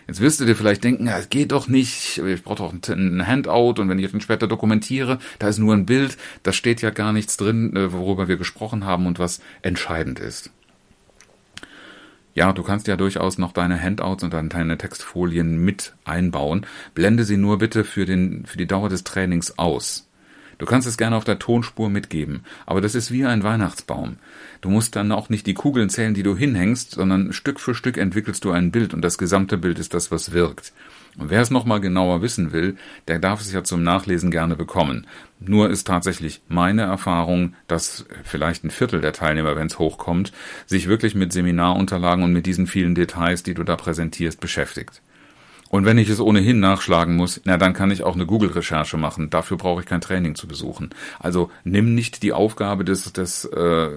Jetzt 0.08 0.22
wirst 0.22 0.39
du 0.39 0.46
dir 0.46 0.56
vielleicht 0.56 0.84
denken, 0.84 1.08
ja, 1.08 1.18
es 1.18 1.30
geht 1.30 1.51
doch 1.51 1.68
nicht, 1.68 2.18
ich 2.18 2.44
brauche 2.44 2.58
doch 2.58 2.74
ein 2.74 3.27
Handout 3.27 3.82
und 3.82 3.89
wenn 3.89 4.00
ich 4.00 4.12
dann 4.12 4.22
später 4.22 4.48
dokumentiere, 4.48 5.20
da 5.39 5.48
ist 5.48 5.60
nur 5.60 5.74
ein 5.74 5.86
Bild, 5.86 6.18
da 6.44 6.53
steht 6.53 6.82
ja 6.82 6.89
gar 6.89 7.13
nichts 7.13 7.38
drin, 7.38 7.75
äh, 7.75 7.94
worüber 7.94 8.27
wir 8.27 8.38
gesprochen 8.38 8.86
haben 8.86 9.06
und 9.06 9.20
was 9.20 9.41
entscheidend 9.62 10.20
ist. 10.20 10.51
Ja, 12.34 12.54
du 12.54 12.64
kannst 12.64 12.88
ja 12.88 12.96
durchaus 12.96 13.38
noch 13.38 13.52
deine 13.52 13.82
Handouts 13.82 14.24
und 14.24 14.34
deine 14.34 14.78
Textfolien 14.78 15.58
mit 15.64 15.94
einbauen. 16.06 16.66
Blende 16.94 17.26
sie 17.26 17.38
nur 17.38 17.58
bitte 17.58 17.84
für, 17.84 18.06
den, 18.06 18.46
für 18.46 18.58
die 18.58 18.68
Dauer 18.68 18.90
des 18.90 19.04
Trainings 19.04 19.58
aus. 19.58 20.08
Du 20.58 20.68
kannst 20.68 20.88
es 20.88 20.98
gerne 20.98 21.16
auf 21.16 21.24
der 21.24 21.40
Tonspur 21.40 21.90
mitgeben, 21.90 22.44
aber 22.68 22.82
das 22.82 22.94
ist 22.94 23.12
wie 23.12 23.26
ein 23.26 23.42
Weihnachtsbaum. 23.42 24.18
Du 24.62 24.70
musst 24.70 24.96
dann 24.96 25.12
auch 25.12 25.28
nicht 25.28 25.48
die 25.48 25.56
Kugeln 25.56 25.90
zählen, 25.90 26.14
die 26.14 26.22
du 26.22 26.38
hinhängst, 26.38 26.92
sondern 26.92 27.34
Stück 27.34 27.60
für 27.60 27.74
Stück 27.74 27.98
entwickelst 27.98 28.46
du 28.46 28.52
ein 28.52 28.72
Bild 28.72 28.94
und 28.94 29.02
das 29.02 29.18
gesamte 29.18 29.58
Bild 29.58 29.80
ist 29.80 29.96
das, 29.96 30.12
was 30.12 30.34
wirkt. 30.34 30.72
Und 31.18 31.30
wer 31.30 31.41
es 31.41 31.51
nochmal 31.51 31.82
genauer 31.82 32.22
wissen 32.22 32.51
will, 32.51 32.77
der 33.08 33.20
darf 33.20 33.41
es 33.41 33.51
ja 33.51 33.63
zum 33.63 33.84
Nachlesen 33.84 34.32
gerne 34.32 34.56
bekommen. 34.56 35.08
Nur 35.39 35.70
ist 35.70 35.88
tatsächlich 35.88 36.41
meine 36.48 36.84
Erfahrung, 36.84 37.56
dass 37.68 38.06
vielleicht 38.24 38.63
ein 38.63 38.70
Viertel 38.70 39.01
der 39.01 39.13
Teilnehmer, 39.13 39.56
wenn 39.56 39.68
es 39.68 39.80
hochkommt, 39.80 40.32
sich 40.65 40.88
wirklich 40.88 41.15
mit 41.15 41.34
Seminarunterlagen 41.34 42.24
und 42.24 42.34
mit 42.34 42.46
diesen 42.46 42.68
vielen 42.68 42.96
Details, 42.96 43.44
die 43.44 43.53
du 43.53 43.63
da 43.63 43.75
präsentierst, 43.75 44.39
beschäftigt. 44.39 45.01
Und 45.72 45.86
wenn 45.86 45.98
ich 45.98 46.10
es 46.10 46.20
ohnehin 46.20 46.60
nachschlagen 46.60 47.16
muss, 47.16 47.40
na 47.46 47.56
dann 47.56 47.72
kann 47.72 47.92
ich 47.92 48.04
auch 48.04 48.16
eine 48.16 48.25
Google-Recherche 48.25 48.98
machen. 48.98 49.30
Dafür 49.30 49.56
brauche 49.56 49.80
ich 49.80 49.88
kein 49.88 50.01
Training 50.01 50.36
zu 50.36 50.46
besuchen. 50.46 50.90
Also 51.18 51.50
nimm 51.63 51.96
nicht 51.96 52.24
die 52.24 52.34
Aufgabe 52.34 52.84
des 52.84 53.13
des 53.13 53.46
äh, 53.46 53.90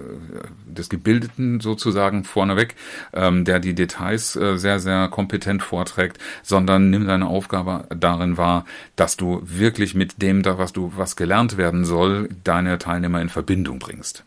des 0.65 0.87
Gebildeten 0.87 1.59
sozusagen 1.59 2.23
vorneweg, 2.23 2.75
ähm, 3.11 3.43
der 3.43 3.59
die 3.59 3.75
Details 3.75 4.37
äh, 4.37 4.55
sehr 4.57 4.79
sehr 4.79 5.09
kompetent 5.09 5.63
vorträgt, 5.63 6.17
sondern 6.43 6.89
nimm 6.89 7.07
deine 7.07 7.27
Aufgabe 7.27 7.83
darin 7.93 8.37
wahr, 8.37 8.63
dass 8.95 9.17
du 9.17 9.41
wirklich 9.43 9.95
mit 9.95 10.21
dem 10.21 10.43
da 10.43 10.57
was 10.57 10.71
du 10.71 10.93
was 10.95 11.17
gelernt 11.17 11.57
werden 11.57 11.83
soll, 11.83 12.29
deine 12.45 12.77
Teilnehmer 12.77 13.19
in 13.19 13.27
Verbindung 13.27 13.79
bringst. 13.79 14.23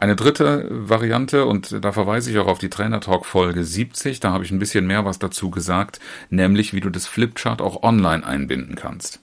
Eine 0.00 0.16
dritte 0.16 0.66
Variante, 0.70 1.44
und 1.44 1.84
da 1.84 1.92
verweise 1.92 2.30
ich 2.30 2.38
auch 2.38 2.46
auf 2.46 2.58
die 2.58 2.70
Trainer 2.70 3.02
Talk 3.02 3.26
Folge 3.26 3.64
70, 3.64 4.18
da 4.18 4.32
habe 4.32 4.44
ich 4.44 4.50
ein 4.50 4.58
bisschen 4.58 4.86
mehr 4.86 5.04
was 5.04 5.18
dazu 5.18 5.50
gesagt, 5.50 6.00
nämlich 6.30 6.72
wie 6.72 6.80
du 6.80 6.88
das 6.88 7.06
Flipchart 7.06 7.60
auch 7.60 7.82
online 7.82 8.26
einbinden 8.26 8.76
kannst. 8.76 9.20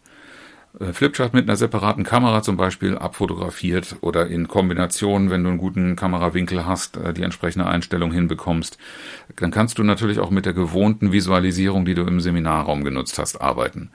Äh, 0.79 0.93
Flipchart 0.93 1.33
mit 1.33 1.49
einer 1.49 1.55
separaten 1.55 2.03
Kamera 2.03 2.43
zum 2.43 2.57
Beispiel 2.57 2.95
abfotografiert 2.95 3.95
oder 4.01 4.27
in 4.27 4.47
Kombination, 4.47 5.31
wenn 5.31 5.43
du 5.43 5.49
einen 5.49 5.57
guten 5.57 5.95
Kamerawinkel 5.95 6.67
hast, 6.67 6.97
äh, 6.97 7.11
die 7.11 7.23
entsprechende 7.23 7.65
Einstellung 7.65 8.11
hinbekommst, 8.11 8.77
dann 9.35 9.49
kannst 9.49 9.79
du 9.79 9.83
natürlich 9.83 10.19
auch 10.19 10.29
mit 10.29 10.45
der 10.45 10.53
gewohnten 10.53 11.11
Visualisierung, 11.11 11.85
die 11.85 11.95
du 11.95 12.03
im 12.03 12.19
Seminarraum 12.19 12.83
genutzt 12.83 13.17
hast, 13.17 13.41
arbeiten. 13.41 13.89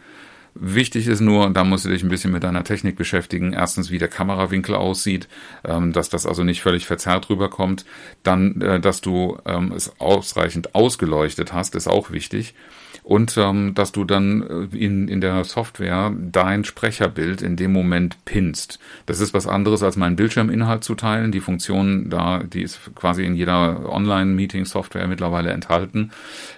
Wichtig 0.54 1.06
ist 1.06 1.20
nur, 1.20 1.50
da 1.50 1.64
musst 1.64 1.86
du 1.86 1.88
dich 1.88 2.02
ein 2.02 2.10
bisschen 2.10 2.32
mit 2.32 2.42
deiner 2.42 2.62
Technik 2.62 2.96
beschäftigen. 2.96 3.54
Erstens, 3.54 3.90
wie 3.90 3.98
der 3.98 4.08
Kamerawinkel 4.08 4.74
aussieht, 4.74 5.28
ähm, 5.64 5.92
dass 5.92 6.10
das 6.10 6.26
also 6.26 6.44
nicht 6.44 6.60
völlig 6.60 6.86
verzerrt 6.86 7.30
rüberkommt. 7.30 7.86
Dann, 8.22 8.60
äh, 8.60 8.80
dass 8.80 9.00
du 9.00 9.38
ähm, 9.46 9.72
es 9.72 9.98
ausreichend 9.98 10.74
ausgeleuchtet 10.74 11.52
hast, 11.52 11.74
ist 11.74 11.88
auch 11.88 12.10
wichtig 12.10 12.54
und 13.02 13.36
ähm, 13.36 13.74
dass 13.74 13.92
du 13.92 14.04
dann 14.04 14.68
äh, 14.72 14.76
in, 14.76 15.08
in 15.08 15.20
der 15.20 15.44
Software 15.44 16.12
dein 16.16 16.64
Sprecherbild 16.64 17.42
in 17.42 17.56
dem 17.56 17.72
Moment 17.72 18.24
pinst. 18.24 18.78
Das 19.06 19.20
ist 19.20 19.34
was 19.34 19.46
anderes, 19.46 19.82
als 19.82 19.96
meinen 19.96 20.16
Bildschirminhalt 20.16 20.84
zu 20.84 20.94
teilen. 20.94 21.32
Die 21.32 21.40
Funktion 21.40 22.10
da, 22.10 22.42
die 22.42 22.62
ist 22.62 22.94
quasi 22.94 23.24
in 23.24 23.34
jeder 23.34 23.88
Online-Meeting-Software 23.90 25.08
mittlerweile 25.08 25.50
enthalten. 25.50 26.10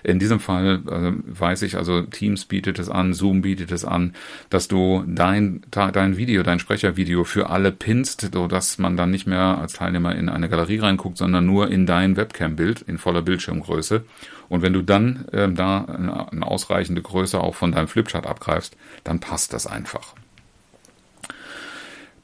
In 0.03 0.19
diesem 0.19 0.41
Fall 0.41 0.83
äh, 0.89 1.13
weiß 1.27 1.63
ich, 1.63 1.77
also 1.77 2.03
Teams 2.03 2.45
bietet 2.45 2.79
es 2.79 2.89
an, 2.89 3.15
Zoom 3.15 3.43
bietet 3.43 3.73
es 3.73 3.85
an, 3.85 4.15
dass 4.51 4.69
du 4.69 5.05
dein, 5.07 5.63
dein 5.71 6.17
Video, 6.17 6.43
dein 6.43 6.59
Sprechervideo 6.59 7.25
für 7.25 7.51
alle 7.51 7.73
pinst, 7.73 8.31
so 8.33 8.49
dass 8.49 8.79
man 8.79 8.97
dann 8.97 9.11
nicht 9.11 9.27
mehr 9.27 9.59
als 9.59 9.75
Teilnehmer 9.75 10.15
in 10.15 10.29
eine 10.29 10.49
Galerie 10.49 10.79
reinguckt, 10.79 11.19
sondern 11.19 11.47
nur 11.47 11.71
in 11.71 11.87
dein 11.87 12.17
Webcam-Bild 12.17 12.83
in 12.83 12.99
voller 12.99 13.23
Bildschirmgröße. 13.23 14.05
Und 14.49 14.63
wenn 14.63 14.73
du 14.73 14.83
dann 14.83 15.27
ähm, 15.33 15.55
da 15.55 15.85
eine, 15.85 16.33
eine 16.33 16.47
ausreichende 16.47 17.03
Größe 17.03 17.41
auch 17.41 17.55
von 17.55 17.73
deinem 17.73 17.89
Flipchart 17.89 18.27
abgreifst, 18.27 18.77
dann 19.03 19.21
passt 19.21 19.53
das 19.53 19.67
einfach. 19.67 20.15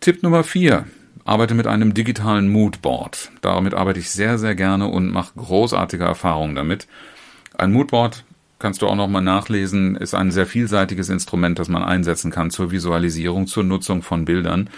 Tipp 0.01 0.23
Nummer 0.23 0.45
vier: 0.45 0.87
Arbeite 1.25 1.55
mit 1.55 1.67
einem 1.67 1.95
digitalen 1.95 2.51
Moodboard. 2.51 3.31
Damit 3.41 3.75
arbeite 3.75 4.01
ich 4.01 4.11
sehr, 4.11 4.39
sehr 4.39 4.55
gerne 4.55 4.89
und 4.89 5.13
mache 5.13 5.33
großartige 5.37 6.05
Erfahrungen 6.05 6.55
damit. 6.55 6.87
Ein 7.57 7.73
Moodboard 7.73 8.25
kannst 8.61 8.83
du 8.83 8.87
auch 8.87 8.95
nochmal 8.95 9.23
nachlesen, 9.23 9.97
ist 9.97 10.15
ein 10.15 10.31
sehr 10.31 10.47
vielseitiges 10.47 11.09
Instrument, 11.09 11.59
das 11.59 11.69
man 11.69 11.83
einsetzen 11.83 12.31
kann 12.31 12.51
zur 12.51 12.71
Visualisierung, 12.71 13.47
zur 13.47 13.65
Nutzung 13.65 14.03
von 14.03 14.25
Bildern. 14.25 14.71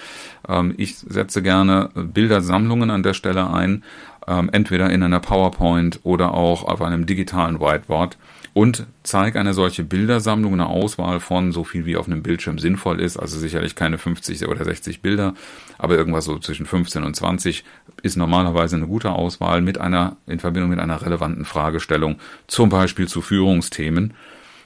Ähm, 0.49 0.73
ich 0.79 0.97
setze 0.97 1.43
gerne 1.43 1.91
Bildersammlungen 1.95 2.91
an 2.91 3.03
der 3.03 3.13
Stelle 3.13 3.51
ein, 3.51 3.85
ähm, 4.27 4.51
entweder 4.53 4.91
in 4.91 5.03
einer 5.03 5.21
PowerPoint 5.21 6.01
oder 6.03 6.35
auch 6.35 6.65
auf 6.65 6.83
einem 6.83 7.07
digitalen 7.07 7.61
Whiteboard 7.61 8.19
und 8.55 8.87
zeige 9.03 9.41
eine 9.41 9.55
solche 9.55 9.83
Bildersammlung, 9.83 10.53
eine 10.53 10.67
Auswahl 10.67 11.21
von 11.21 11.53
so 11.53 11.65
viel 11.65 11.87
wie 11.87 11.97
auf 11.97 12.07
einem 12.07 12.23
Bildschirm 12.23 12.59
sinnvoll 12.59 13.01
ist, 13.01 13.17
also 13.17 13.39
sicherlich 13.39 13.75
keine 13.75 13.99
50 13.99 14.47
oder 14.47 14.65
60 14.65 15.01
Bilder, 15.01 15.35
aber 15.79 15.97
irgendwas 15.97 16.27
so 16.27 16.39
zwischen 16.39 16.67
15 16.67 17.03
und 17.03 17.17
20 17.17 17.65
ist 18.03 18.17
normalerweise 18.17 18.77
eine 18.77 18.87
gute 18.87 19.11
Auswahl 19.11 19.63
mit 19.63 19.79
einer, 19.79 20.17
in 20.27 20.39
Verbindung 20.39 20.71
mit 20.71 20.81
einer 20.81 21.01
relevanten 21.01 21.45
Fragestellung, 21.45 22.17
zum 22.47 22.69
Beispiel 22.69 23.09
zu 23.09 23.23
Führungsthemen. 23.23 24.15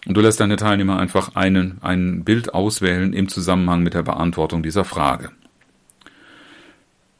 Und 0.07 0.17
du 0.17 0.21
lässt 0.21 0.41
deine 0.41 0.57
Teilnehmer 0.57 0.99
einfach 0.99 1.35
einen, 1.35 1.79
ein 1.81 2.25
Bild 2.25 2.55
auswählen 2.55 3.13
im 3.13 3.29
Zusammenhang 3.29 3.83
mit 3.83 3.95
der 3.95 4.05
Beantwortung 4.05 4.63
dieser 4.63 4.85
Frage. 4.85 5.31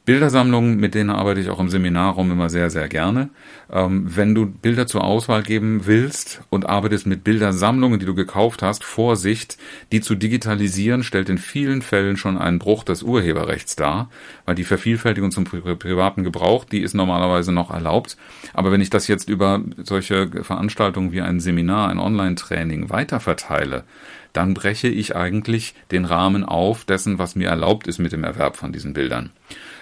Bildersammlungen, 0.07 0.77
mit 0.77 0.95
denen 0.95 1.09
arbeite 1.09 1.41
ich 1.41 1.49
auch 1.49 1.59
im 1.59 1.67
Seminarraum 1.67 2.31
immer 2.31 2.49
sehr, 2.49 2.69
sehr 2.69 2.87
gerne. 2.87 3.29
Ähm, 3.69 4.05
wenn 4.15 4.33
du 4.33 4.45
Bilder 4.45 4.87
zur 4.87 5.03
Auswahl 5.03 5.43
geben 5.43 5.81
willst 5.83 6.39
und 6.49 6.65
arbeitest 6.65 7.07
mit 7.07 7.25
Bildersammlungen, 7.25 7.99
die 7.99 8.05
du 8.05 8.15
gekauft 8.15 8.63
hast, 8.63 8.85
Vorsicht, 8.85 9.57
die 9.91 9.99
zu 9.99 10.15
digitalisieren, 10.15 11.03
stellt 11.03 11.27
in 11.27 11.37
vielen 11.37 11.81
Fällen 11.81 12.15
schon 12.15 12.37
einen 12.37 12.57
Bruch 12.57 12.85
des 12.85 13.03
Urheberrechts 13.03 13.75
dar, 13.75 14.09
weil 14.45 14.55
die 14.55 14.63
Vervielfältigung 14.63 15.31
zum 15.31 15.43
pri 15.43 15.59
privaten 15.75 16.23
Gebrauch, 16.23 16.63
die 16.63 16.79
ist 16.79 16.93
normalerweise 16.93 17.51
noch 17.51 17.69
erlaubt. 17.69 18.15
Aber 18.53 18.71
wenn 18.71 18.79
ich 18.79 18.89
das 18.89 19.09
jetzt 19.09 19.27
über 19.27 19.61
solche 19.83 20.29
Veranstaltungen 20.41 21.11
wie 21.11 21.19
ein 21.19 21.41
Seminar, 21.41 21.89
ein 21.89 21.99
Online-Training 21.99 22.89
weiterverteile, 22.89 23.83
dann 24.31 24.53
breche 24.53 24.87
ich 24.87 25.17
eigentlich 25.17 25.73
den 25.91 26.05
Rahmen 26.05 26.45
auf 26.45 26.85
dessen, 26.85 27.19
was 27.19 27.35
mir 27.35 27.49
erlaubt 27.49 27.87
ist 27.87 27.97
mit 27.97 28.13
dem 28.13 28.23
Erwerb 28.23 28.55
von 28.55 28.71
diesen 28.71 28.93
Bildern. 28.93 29.31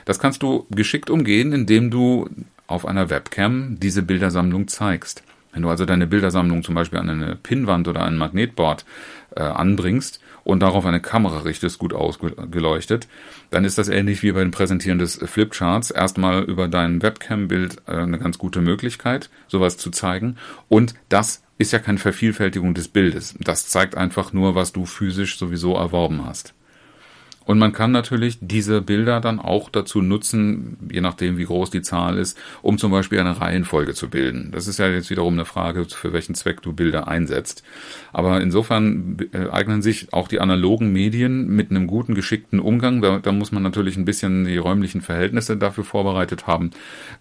Das 0.06 0.20
kannst 0.20 0.44
du 0.44 0.66
geschickt 0.70 1.10
umgehen, 1.10 1.52
indem 1.52 1.92
du 1.92 2.30
auf 2.68 2.86
einer 2.86 3.10
Webcam 3.10 3.80
diese 3.80 4.02
Bildersammlung 4.02 4.68
zeigst. 4.68 5.24
Wenn 5.52 5.62
du 5.62 5.70
also 5.70 5.86
deine 5.86 6.08
Bildersammlung 6.08 6.64
zum 6.64 6.76
Beispiel 6.76 7.00
an 7.00 7.10
eine 7.10 7.36
Pinnwand 7.36 7.88
oder 7.88 8.04
ein 8.04 8.18
Magnetboard 8.18 8.86
äh, 9.36 9.42
anbringst 9.42 10.20
und 10.44 10.60
darauf 10.60 10.86
eine 10.86 11.00
Kamera 11.00 11.40
richtest, 11.40 11.80
gut 11.80 11.94
ausgeleuchtet, 11.94 13.08
dann 13.52 13.64
ist 13.64 13.78
das 13.78 13.88
ähnlich 13.88 14.22
wie 14.22 14.34
beim 14.34 14.52
Präsentieren 14.52 15.00
des 15.00 15.16
Flipcharts. 15.16 15.92
Erstmal 15.92 16.44
über 16.44 16.68
dein 16.68 17.02
Webcam-Bild 17.02 17.84
äh, 17.88 17.94
eine 17.94 18.20
ganz 18.20 18.38
gute 18.38 18.60
Möglichkeit, 18.62 19.30
sowas 19.48 19.78
zu 19.78 19.92
zeigen. 19.92 20.36
Und 20.68 20.94
das 21.08 21.44
ist 21.58 21.72
ja 21.72 21.80
keine 21.80 22.00
Vervielfältigung 22.00 22.74
des 22.74 22.90
Bildes. 22.90 23.36
Das 23.40 23.70
zeigt 23.70 23.96
einfach 23.96 24.34
nur, 24.34 24.56
was 24.56 24.74
du 24.74 24.86
physisch 24.86 25.38
sowieso 25.38 25.76
erworben 25.76 26.26
hast. 26.26 26.54
Und 27.46 27.60
man 27.60 27.74
kann 27.74 27.92
natürlich 27.92 28.40
diese 28.42 28.82
Bilder 28.82 29.22
dann 29.22 29.40
auch 29.40 29.70
dazu 29.70 30.02
nutzen, 30.02 30.78
je 30.92 31.02
nachdem 31.02 31.38
wie 31.38 31.46
groß 31.46 31.70
die 31.70 31.84
Zahl 31.84 32.18
ist, 32.18 32.38
um 32.64 32.78
zum 32.78 32.92
Beispiel 32.92 33.20
eine 33.20 33.40
Reihenfolge 33.40 33.94
zu 33.94 34.10
bilden. 34.10 34.50
Das 34.52 34.68
ist 34.68 34.80
ja 34.80 34.88
jetzt 34.88 35.12
wiederum 35.12 35.34
eine 35.34 35.46
Frage, 35.46 35.86
für 35.86 36.12
welchen 36.12 36.34
Zweck 36.34 36.62
du 36.64 36.74
Bilder 36.74 37.08
einsetzt. 37.08 37.64
Aber 38.14 38.42
insofern 38.42 39.18
äh, 39.32 39.50
eignen 39.50 39.84
sich 39.84 40.12
auch 40.12 40.28
die 40.28 40.40
analogen 40.40 40.92
Medien 40.92 41.48
mit 41.48 41.70
einem 41.70 41.86
guten, 41.86 42.16
geschickten 42.16 42.60
Umgang. 42.60 43.02
Da, 43.02 43.20
da 43.20 43.32
muss 43.32 43.52
man 43.52 43.62
natürlich 43.62 43.96
ein 43.96 44.06
bisschen 44.06 44.46
die 44.46 44.58
räumlichen 44.58 45.02
Verhältnisse 45.02 45.56
dafür 45.56 45.84
vorbereitet 45.84 46.48
haben, 46.48 46.72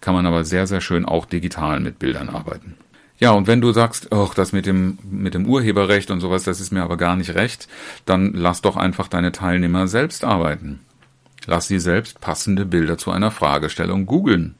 kann 0.01 0.15
man 0.15 0.25
aber 0.25 0.43
sehr, 0.43 0.65
sehr 0.65 0.81
schön 0.81 1.05
auch 1.05 1.25
digital 1.25 1.79
mit 1.79 1.99
Bildern 1.99 2.29
arbeiten. 2.29 2.75
Ja, 3.17 3.31
und 3.31 3.47
wenn 3.47 3.61
du 3.61 3.71
sagst, 3.71 4.11
ach, 4.11 4.33
das 4.33 4.51
mit 4.51 4.65
dem, 4.65 4.97
mit 5.09 5.33
dem 5.33 5.45
Urheberrecht 5.45 6.11
und 6.11 6.19
sowas, 6.19 6.43
das 6.43 6.59
ist 6.59 6.71
mir 6.71 6.83
aber 6.83 6.97
gar 6.97 7.15
nicht 7.15 7.33
recht, 7.33 7.67
dann 8.05 8.33
lass 8.33 8.61
doch 8.61 8.75
einfach 8.75 9.07
deine 9.07 9.31
Teilnehmer 9.31 9.87
selbst 9.87 10.25
arbeiten. 10.25 10.81
Lass 11.45 11.67
Sie 11.67 11.79
selbst 11.79 12.19
passende 12.19 12.65
Bilder 12.65 12.97
zu 12.97 13.11
einer 13.11 13.31
Fragestellung 13.31 14.05
googeln. 14.05 14.55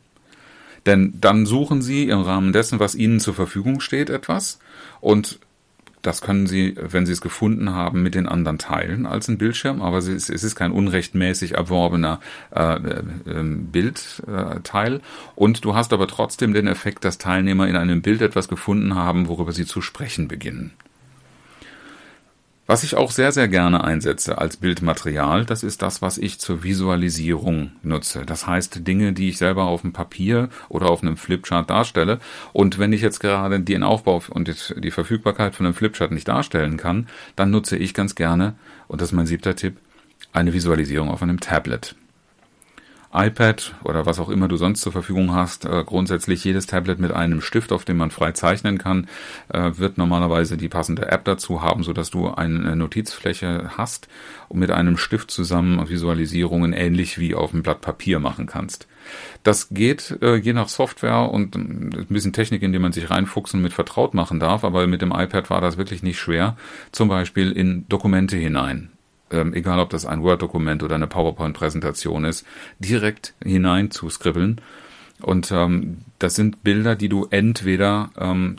Denn 0.86 1.16
dann 1.20 1.46
suchen 1.46 1.82
Sie 1.82 2.08
im 2.08 2.22
Rahmen 2.22 2.54
dessen, 2.54 2.80
was 2.80 2.96
Ihnen 2.96 3.20
zur 3.20 3.34
Verfügung 3.34 3.80
steht, 3.80 4.10
etwas 4.10 4.60
und 5.02 5.40
das 6.06 6.22
können 6.22 6.48
Sie, 6.48 6.76
wenn 6.78 7.06
Sie 7.06 7.12
es 7.12 7.22
gefunden 7.22 7.72
haben, 7.72 8.04
mit 8.04 8.16
den 8.16 8.28
anderen 8.28 8.58
teilen 8.58 9.06
als 9.06 9.28
ein 9.28 9.38
Bildschirm, 9.38 9.82
aber 9.82 9.98
es 9.98 10.08
ist, 10.08 10.56
kein 10.56 10.72
unrechtmäßig 10.72 11.56
erworbener 11.56 12.20
äh, 12.56 12.76
äh, 12.76 13.02
Bildteil. 13.44 15.02
Und 15.36 15.66
du 15.66 15.76
hast 15.76 15.94
aber 15.94 16.08
trotzdem 16.08 16.54
den 16.54 16.68
Effekt, 16.68 17.04
dass 17.04 17.18
Teilnehmer 17.18 17.68
in 17.68 17.76
einem 17.76 18.02
Bild 18.02 18.22
etwas 18.22 18.48
gefunden 18.48 18.96
haben, 18.96 19.28
worüber 19.28 19.52
sie 19.52 19.66
zu 19.66 19.82
sprechen 19.82 20.28
beginnen. 20.28 20.72
Was 22.68 22.84
ich 22.84 22.96
auch 22.96 23.12
sehr, 23.12 23.32
sehr 23.32 23.48
gerne 23.48 23.84
einsetze 23.84 24.40
als 24.40 24.58
Bildmaterial, 24.58 25.46
das 25.46 25.62
ist 25.62 25.84
das, 25.84 26.02
was 26.02 26.18
ich 26.18 26.40
zur 26.40 26.64
Visualisierung 26.64 27.74
nutze. 27.84 28.26
Das 28.26 28.48
heißt 28.48 28.88
Dinge, 28.88 29.14
die 29.14 29.30
ich 29.30 29.38
selber 29.38 29.66
auf 29.66 29.82
dem 29.82 29.94
Papier 29.94 30.50
oder 30.68 30.90
auf 30.90 31.04
einem 31.04 31.16
Flipchart 31.16 31.70
darstelle. 31.70 32.20
Und 32.54 32.80
wenn 32.80 32.92
ich 32.92 33.02
jetzt 33.02 33.20
gerade 33.20 33.60
den 33.60 33.84
Aufbau 33.84 34.24
und 34.32 34.52
die 34.84 34.90
Verfügbarkeit 34.90 35.54
von 35.54 35.68
einem 35.68 35.76
Flipchart 35.76 36.12
nicht 36.12 36.28
darstellen 36.28 36.78
kann, 36.78 37.08
dann 37.36 37.52
nutze 37.52 37.78
ich 37.78 37.94
ganz 37.94 38.16
gerne, 38.16 38.56
und 38.88 39.00
das 39.00 39.10
ist 39.10 39.16
mein 39.16 39.28
siebter 39.28 39.56
Tipp, 39.56 39.78
eine 40.34 40.52
Visualisierung 40.52 41.10
auf 41.10 41.22
einem 41.22 41.40
Tablet 41.40 41.96
iPad 43.16 43.76
oder 43.84 44.06
was 44.06 44.20
auch 44.20 44.30
immer 44.30 44.48
du 44.48 44.58
sonst 44.58 44.82
zur 44.82 44.92
Verfügung 44.92 45.34
hast, 45.34 45.66
äh, 45.66 45.84
grundsätzlich 45.86 46.44
jedes 46.44 46.68
Tablet 46.68 47.00
mit 47.00 47.12
einem 47.12 47.42
Stift, 47.42 47.72
auf 47.72 47.86
dem 47.86 47.98
man 47.98 48.12
frei 48.12 48.34
zeichnen 48.34 48.78
kann, 48.78 49.08
äh, 49.50 49.72
wird 49.76 49.98
normalerweise 49.98 50.58
die 50.58 50.70
passende 50.70 51.12
App 51.12 51.26
dazu 51.26 51.62
haben, 51.62 51.84
so 51.84 51.94
dass 51.94 52.12
du 52.12 52.30
eine 52.30 52.76
Notizfläche 52.76 53.72
hast 53.78 54.08
und 54.50 54.60
mit 54.60 54.72
einem 54.72 54.98
Stift 54.98 55.32
zusammen 55.32 55.88
Visualisierungen 55.90 56.74
ähnlich 56.74 57.20
wie 57.20 57.36
auf 57.36 57.54
einem 57.54 57.64
Blatt 57.64 57.82
Papier 57.82 58.20
machen 58.20 58.46
kannst. 58.46 58.88
Das 59.44 59.70
geht 59.70 60.18
äh, 60.22 60.36
je 60.36 60.54
nach 60.54 60.68
Software 60.68 61.30
und 61.32 61.56
ein 61.56 62.08
bisschen 62.10 62.34
Technik, 62.34 62.64
in 62.64 62.74
die 62.74 62.80
man 62.80 62.92
sich 62.92 63.10
reinfuchsen 63.10 63.62
mit 63.62 63.74
vertraut 63.74 64.14
machen 64.14 64.40
darf, 64.40 64.64
aber 64.64 64.88
mit 64.88 65.02
dem 65.02 65.12
iPad 65.12 65.50
war 65.50 65.62
das 65.62 65.78
wirklich 65.78 66.04
nicht 66.04 66.20
schwer. 66.20 66.58
Zum 66.92 67.08
Beispiel 67.08 67.52
in 67.52 67.88
Dokumente 67.88 68.38
hinein 68.38 68.95
ähm, 69.32 69.54
egal 69.54 69.80
ob 69.80 69.90
das 69.90 70.06
ein 70.06 70.24
Word-Dokument 70.24 70.84
oder 70.84 70.96
eine 70.96 71.08
PowerPoint-Präsentation 71.08 72.26
ist, 72.26 72.46
direkt 72.80 73.34
hinein 73.44 73.92
zu 73.92 74.10
skribbeln. 74.10 74.62
Und 75.22 75.52
ähm, 75.52 76.00
das 76.20 76.36
sind 76.36 76.64
Bilder, 76.64 76.96
die 76.96 77.08
du 77.08 77.26
entweder, 77.30 78.10
ähm, 78.18 78.58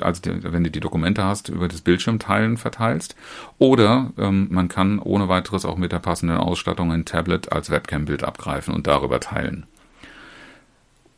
also 0.00 0.22
wenn 0.24 0.62
du 0.62 0.70
die 0.70 0.80
Dokumente 0.80 1.24
hast, 1.24 1.48
über 1.48 1.66
das 1.66 1.80
Bildschirmteilen 1.80 2.56
verteilst, 2.56 3.16
oder 3.58 4.12
ähm, 4.16 4.46
man 4.50 4.68
kann 4.68 5.00
ohne 5.00 5.28
weiteres 5.28 5.64
auch 5.64 5.76
mit 5.76 5.92
der 5.92 5.98
passenden 5.98 6.36
Ausstattung 6.36 6.92
ein 6.92 7.04
Tablet 7.04 7.50
als 7.52 7.70
Webcam-Bild 7.70 8.22
abgreifen 8.22 8.72
und 8.72 8.86
darüber 8.86 9.18
teilen. 9.18 9.66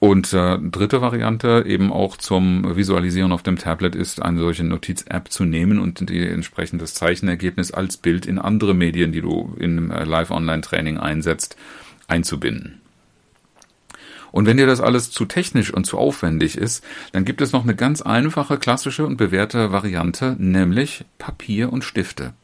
Und 0.00 0.32
äh, 0.32 0.58
dritte 0.58 1.00
Variante 1.00 1.64
eben 1.66 1.92
auch 1.92 2.16
zum 2.16 2.76
Visualisieren 2.76 3.32
auf 3.32 3.42
dem 3.42 3.58
Tablet 3.58 3.96
ist, 3.96 4.22
eine 4.22 4.38
solche 4.38 4.62
Notiz-App 4.62 5.32
zu 5.32 5.44
nehmen 5.44 5.80
und 5.80 6.08
die 6.08 6.24
entsprechendes 6.24 6.94
Zeichenergebnis 6.94 7.72
als 7.72 7.96
Bild 7.96 8.24
in 8.24 8.38
andere 8.38 8.74
Medien, 8.74 9.10
die 9.10 9.22
du 9.22 9.56
in 9.58 9.90
äh, 9.90 10.04
Live-Online-Training 10.04 10.98
einsetzt, 10.98 11.56
einzubinden. 12.06 12.80
Und 14.30 14.46
wenn 14.46 14.56
dir 14.56 14.66
das 14.66 14.80
alles 14.80 15.10
zu 15.10 15.24
technisch 15.24 15.72
und 15.72 15.84
zu 15.84 15.98
aufwendig 15.98 16.56
ist, 16.56 16.84
dann 17.12 17.24
gibt 17.24 17.40
es 17.40 17.52
noch 17.52 17.64
eine 17.64 17.74
ganz 17.74 18.02
einfache, 18.02 18.58
klassische 18.58 19.04
und 19.04 19.16
bewährte 19.16 19.72
Variante, 19.72 20.36
nämlich 20.38 21.04
Papier 21.18 21.72
und 21.72 21.82
Stifte. 21.82 22.34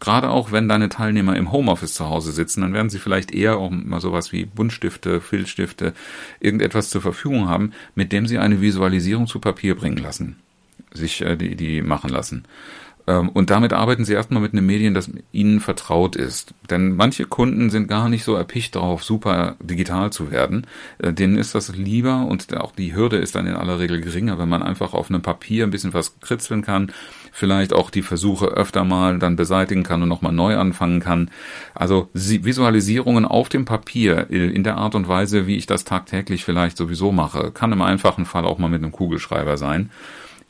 Gerade 0.00 0.30
auch 0.30 0.50
wenn 0.50 0.68
deine 0.68 0.88
Teilnehmer 0.88 1.36
im 1.36 1.52
Homeoffice 1.52 1.94
zu 1.94 2.08
Hause 2.08 2.32
sitzen, 2.32 2.62
dann 2.62 2.72
werden 2.72 2.90
sie 2.90 2.98
vielleicht 2.98 3.32
eher 3.32 3.58
auch 3.58 3.70
mal 3.70 4.00
sowas 4.00 4.32
wie 4.32 4.46
Buntstifte, 4.46 5.20
Filzstifte, 5.20 5.92
irgendetwas 6.40 6.88
zur 6.88 7.02
Verfügung 7.02 7.48
haben, 7.48 7.72
mit 7.94 8.10
dem 8.10 8.26
sie 8.26 8.38
eine 8.38 8.60
Visualisierung 8.60 9.26
zu 9.26 9.40
Papier 9.40 9.74
bringen 9.74 9.98
lassen, 9.98 10.36
sich 10.92 11.20
äh, 11.20 11.36
die, 11.36 11.54
die 11.54 11.82
machen 11.82 12.10
lassen. 12.10 12.44
Ähm, 13.06 13.28
und 13.30 13.50
damit 13.50 13.72
arbeiten 13.72 14.04
sie 14.04 14.12
erstmal 14.12 14.42
mit 14.42 14.52
einem 14.52 14.66
Medien, 14.66 14.94
das 14.94 15.10
ihnen 15.32 15.60
vertraut 15.60 16.16
ist. 16.16 16.54
Denn 16.70 16.94
manche 16.94 17.24
Kunden 17.24 17.68
sind 17.70 17.88
gar 17.88 18.08
nicht 18.08 18.24
so 18.24 18.34
erpicht 18.34 18.76
darauf, 18.76 19.02
super 19.02 19.56
digital 19.60 20.12
zu 20.12 20.30
werden. 20.30 20.66
Äh, 20.98 21.12
denen 21.12 21.36
ist 21.36 21.54
das 21.54 21.74
lieber 21.74 22.26
und 22.26 22.56
auch 22.56 22.72
die 22.72 22.94
Hürde 22.94 23.16
ist 23.16 23.34
dann 23.34 23.46
in 23.46 23.54
aller 23.54 23.80
Regel 23.80 24.00
geringer, 24.00 24.38
wenn 24.38 24.48
man 24.48 24.62
einfach 24.62 24.94
auf 24.94 25.10
einem 25.10 25.22
Papier 25.22 25.64
ein 25.64 25.70
bisschen 25.70 25.94
was 25.94 26.20
kritzeln 26.20 26.62
kann, 26.62 26.92
vielleicht 27.32 27.72
auch 27.72 27.90
die 27.90 28.02
Versuche 28.02 28.46
öfter 28.46 28.84
mal 28.84 29.18
dann 29.18 29.36
beseitigen 29.36 29.82
kann 29.82 30.02
und 30.02 30.08
nochmal 30.08 30.32
neu 30.32 30.56
anfangen 30.56 31.00
kann. 31.00 31.30
Also 31.74 32.08
Visualisierungen 32.12 33.24
auf 33.24 33.48
dem 33.48 33.64
Papier 33.64 34.26
äh, 34.30 34.50
in 34.50 34.64
der 34.64 34.76
Art 34.76 34.94
und 34.94 35.08
Weise, 35.08 35.46
wie 35.46 35.56
ich 35.56 35.66
das 35.66 35.84
tagtäglich 35.84 36.44
vielleicht 36.44 36.76
sowieso 36.76 37.12
mache, 37.12 37.50
kann 37.50 37.72
im 37.72 37.82
einfachen 37.82 38.26
Fall 38.26 38.44
auch 38.44 38.58
mal 38.58 38.70
mit 38.70 38.82
einem 38.82 38.92
Kugelschreiber 38.92 39.56
sein 39.56 39.90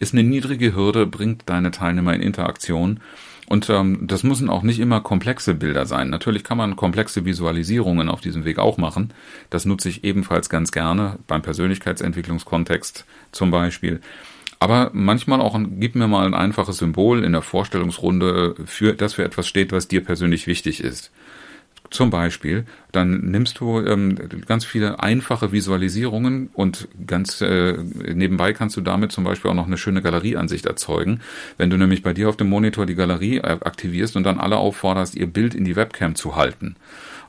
ist 0.01 0.15
eine 0.15 0.25
niedrige 0.25 0.75
Hürde, 0.75 1.07
bringt 1.07 1.43
deine 1.47 1.71
Teilnehmer 1.71 2.15
in 2.15 2.23
Interaktion. 2.23 3.01
Und 3.47 3.69
ähm, 3.69 4.07
das 4.07 4.23
müssen 4.23 4.49
auch 4.49 4.63
nicht 4.63 4.81
immer 4.81 5.01
komplexe 5.01 5.55
Bilder 5.55 5.85
sein. 5.85 6.09
Natürlich 6.09 6.43
kann 6.43 6.57
man 6.57 6.77
komplexe 6.77 7.25
Visualisierungen 7.25 8.09
auf 8.09 8.21
diesem 8.21 8.45
Weg 8.45 8.59
auch 8.59 8.79
machen. 8.79 9.13
Das 9.51 9.65
nutze 9.67 9.89
ich 9.89 10.05
ebenfalls 10.05 10.49
ganz 10.49 10.73
gerne 10.73 11.19
beim 11.27 11.43
Persönlichkeitsentwicklungskontext 11.43 13.05
zum 13.33 13.51
Beispiel. 13.51 14.01
Aber 14.61 14.91
manchmal 14.93 15.41
auch, 15.41 15.59
gib 15.81 15.95
mir 15.95 16.07
mal 16.07 16.27
ein 16.27 16.35
einfaches 16.35 16.77
Symbol 16.77 17.25
in 17.25 17.33
der 17.33 17.41
Vorstellungsrunde, 17.41 18.55
für, 18.67 18.93
das 18.93 19.15
für 19.15 19.25
etwas 19.25 19.49
steht, 19.49 19.73
was 19.73 19.89
dir 19.89 20.05
persönlich 20.05 20.47
wichtig 20.47 20.85
ist. 20.85 21.11
Zum 21.89 22.11
Beispiel, 22.11 22.67
dann 22.93 23.31
nimmst 23.31 23.59
du 23.59 23.81
ähm, 23.81 24.17
ganz 24.47 24.65
viele 24.65 25.03
einfache 25.03 25.51
Visualisierungen 25.51 26.51
und 26.53 26.87
ganz 27.05 27.41
äh, 27.41 27.79
nebenbei 28.15 28.53
kannst 28.53 28.77
du 28.77 28.81
damit 28.81 29.11
zum 29.11 29.25
Beispiel 29.25 29.51
auch 29.51 29.57
noch 29.57 29.67
eine 29.67 29.79
schöne 29.79 30.03
Galerieansicht 30.03 30.67
erzeugen. 30.67 31.21
Wenn 31.57 31.71
du 31.71 31.77
nämlich 31.77 32.05
bei 32.05 32.13
dir 32.13 32.29
auf 32.29 32.37
dem 32.37 32.49
Monitor 32.49 32.87
die 32.87 32.95
Galerie 32.95 33.39
äh, 33.39 33.59
aktivierst 33.63 34.15
und 34.15 34.23
dann 34.23 34.39
alle 34.39 34.59
aufforderst, 34.59 35.17
ihr 35.17 35.27
Bild 35.27 35.55
in 35.55 35.65
die 35.65 35.75
Webcam 35.75 36.15
zu 36.15 36.37
halten 36.37 36.77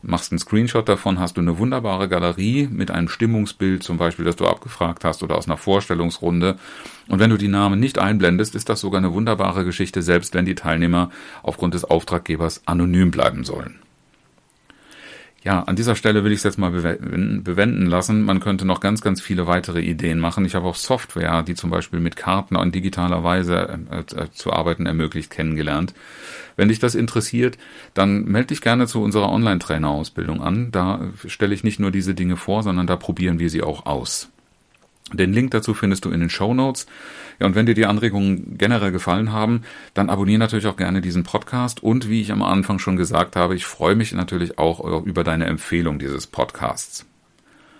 machst 0.02 0.32
einen 0.32 0.40
Screenshot 0.40 0.88
davon, 0.90 1.20
hast 1.20 1.38
du 1.38 1.42
eine 1.42 1.58
wunderbare 1.58 2.10
Galerie 2.10 2.68
mit 2.72 2.92
einem 2.92 3.08
Stimmungsbild, 3.08 3.84
zum 3.84 3.98
Beispiel, 3.98 4.26
das 4.26 4.36
du 4.36 4.48
abgefragt 4.48 5.04
hast 5.04 5.24
oder 5.24 5.36
aus 5.36 5.48
einer 5.48 5.58
Vorstellungsrunde. 5.58 6.58
Und 7.08 7.20
wenn 7.20 7.30
du 7.30 7.38
die 7.38 7.48
Namen 7.48 7.80
nicht 7.80 8.00
einblendest, 8.00 8.56
ist 8.56 8.70
das 8.70 8.82
sogar 8.82 9.00
eine 9.00 9.14
wunderbare 9.14 9.66
Geschichte, 9.66 10.02
selbst 10.02 10.34
wenn 10.34 10.46
die 10.46 10.56
Teilnehmer 10.56 11.12
aufgrund 11.44 11.74
des 11.74 11.84
Auftraggebers 11.84 12.62
anonym 12.66 13.12
bleiben 13.12 13.44
sollen. 13.44 13.80
Ja, 15.44 15.64
an 15.64 15.76
dieser 15.76 15.96
Stelle 15.96 16.24
will 16.24 16.32
ich 16.32 16.38
es 16.38 16.44
jetzt 16.44 16.60
mal 16.60 16.70
bewenden 16.70 17.88
lassen. 17.88 18.22
Man 18.22 18.40
könnte 18.40 18.64
noch 18.64 18.80
ganz, 18.80 19.02
ganz 19.02 19.22
viele 19.22 19.48
weitere 19.48 19.82
Ideen 19.82 20.20
machen. 20.20 20.46
Ich 20.46 20.54
habe 20.54 20.68
auch 20.68 20.76
Software, 20.76 21.42
die 21.42 21.56
zum 21.56 21.72
Beispiel 21.72 22.00
mit 22.00 22.16
Karten 22.16 22.56
in 22.56 22.72
digitaler 22.72 23.24
Weise 23.24 23.80
äh, 23.90 24.00
äh, 24.00 24.32
zu 24.32 24.54
arbeiten 24.54 24.86
ermöglicht, 24.86 25.32
kennengelernt. 25.32 25.96
Wenn 26.58 26.68
dich 26.68 26.78
das 26.78 26.94
interessiert, 26.94 27.58
dann 27.96 28.26
melde 28.26 28.50
dich 28.50 28.62
gerne 28.62 28.86
zu 28.86 29.02
unserer 29.02 29.32
Online-Trainer-Ausbildung 29.32 30.44
an. 30.44 30.72
Da 30.72 31.10
stelle 31.26 31.56
ich 31.56 31.64
nicht 31.64 31.80
nur 31.80 31.90
diese 31.90 32.14
Dinge 32.14 32.38
vor, 32.38 32.62
sondern 32.62 32.86
da 32.86 32.96
probieren 32.96 33.40
wir 33.40 33.50
sie 33.50 33.64
auch 33.64 33.88
aus. 33.88 34.30
Den 35.14 35.34
Link 35.34 35.52
dazu 35.52 35.74
findest 35.74 36.06
du 36.06 36.10
in 36.10 36.20
den 36.20 36.30
Show 36.30 36.54
Notes. 36.54 36.86
Ja, 37.40 37.48
und 37.48 37.56
wenn 37.56 37.66
dir 37.66 37.74
die 37.74 37.86
Anregungen 37.86 38.58
generell 38.58 38.92
gefallen 38.92 39.32
haben, 39.32 39.64
dann 39.94 40.10
abonniere 40.10 40.40
natürlich 40.40 40.68
auch 40.68 40.78
gerne 40.78 41.02
diesen 41.02 41.24
Podcast. 41.24 41.84
Und 41.84 42.10
wie 42.10 42.22
ich 42.22 42.32
am 42.32 42.44
Anfang 42.44 42.80
schon 42.80 42.98
gesagt 42.98 43.36
habe, 43.36 43.56
ich 43.56 43.66
freue 43.66 43.96
mich 43.96 44.14
natürlich 44.14 44.58
auch 44.58 45.06
über 45.06 45.24
deine 45.24 45.46
Empfehlung 45.46 46.00
dieses 46.00 46.28
Podcasts. 46.28 47.06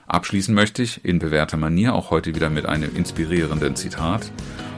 Abschließen 0.08 0.54
möchte 0.54 0.84
ich 0.84 1.06
in 1.06 1.20
bewährter 1.20 1.58
Manier 1.58 1.96
auch 1.96 2.12
heute 2.12 2.36
wieder 2.36 2.50
mit 2.50 2.66
einem 2.66 2.96
inspirierenden 2.96 3.76
Zitat. 3.76 4.30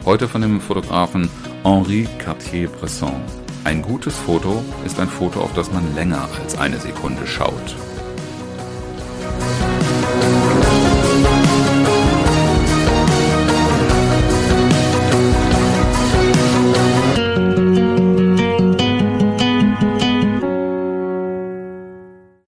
Heute 0.06 0.28
von 0.28 0.42
dem 0.42 0.62
Fotografen 0.62 1.30
Henri 1.64 2.08
Cartier-Bresson. 2.20 3.22
Ein 3.64 3.82
gutes 3.82 4.16
Foto 4.16 4.64
ist 4.86 5.00
ein 5.00 5.08
Foto, 5.08 5.40
auf 5.40 5.54
das 5.54 5.72
man 5.72 5.96
länger 5.96 6.28
als 6.40 6.58
eine 6.58 6.78
Sekunde 6.78 7.26
schaut. 7.26 7.76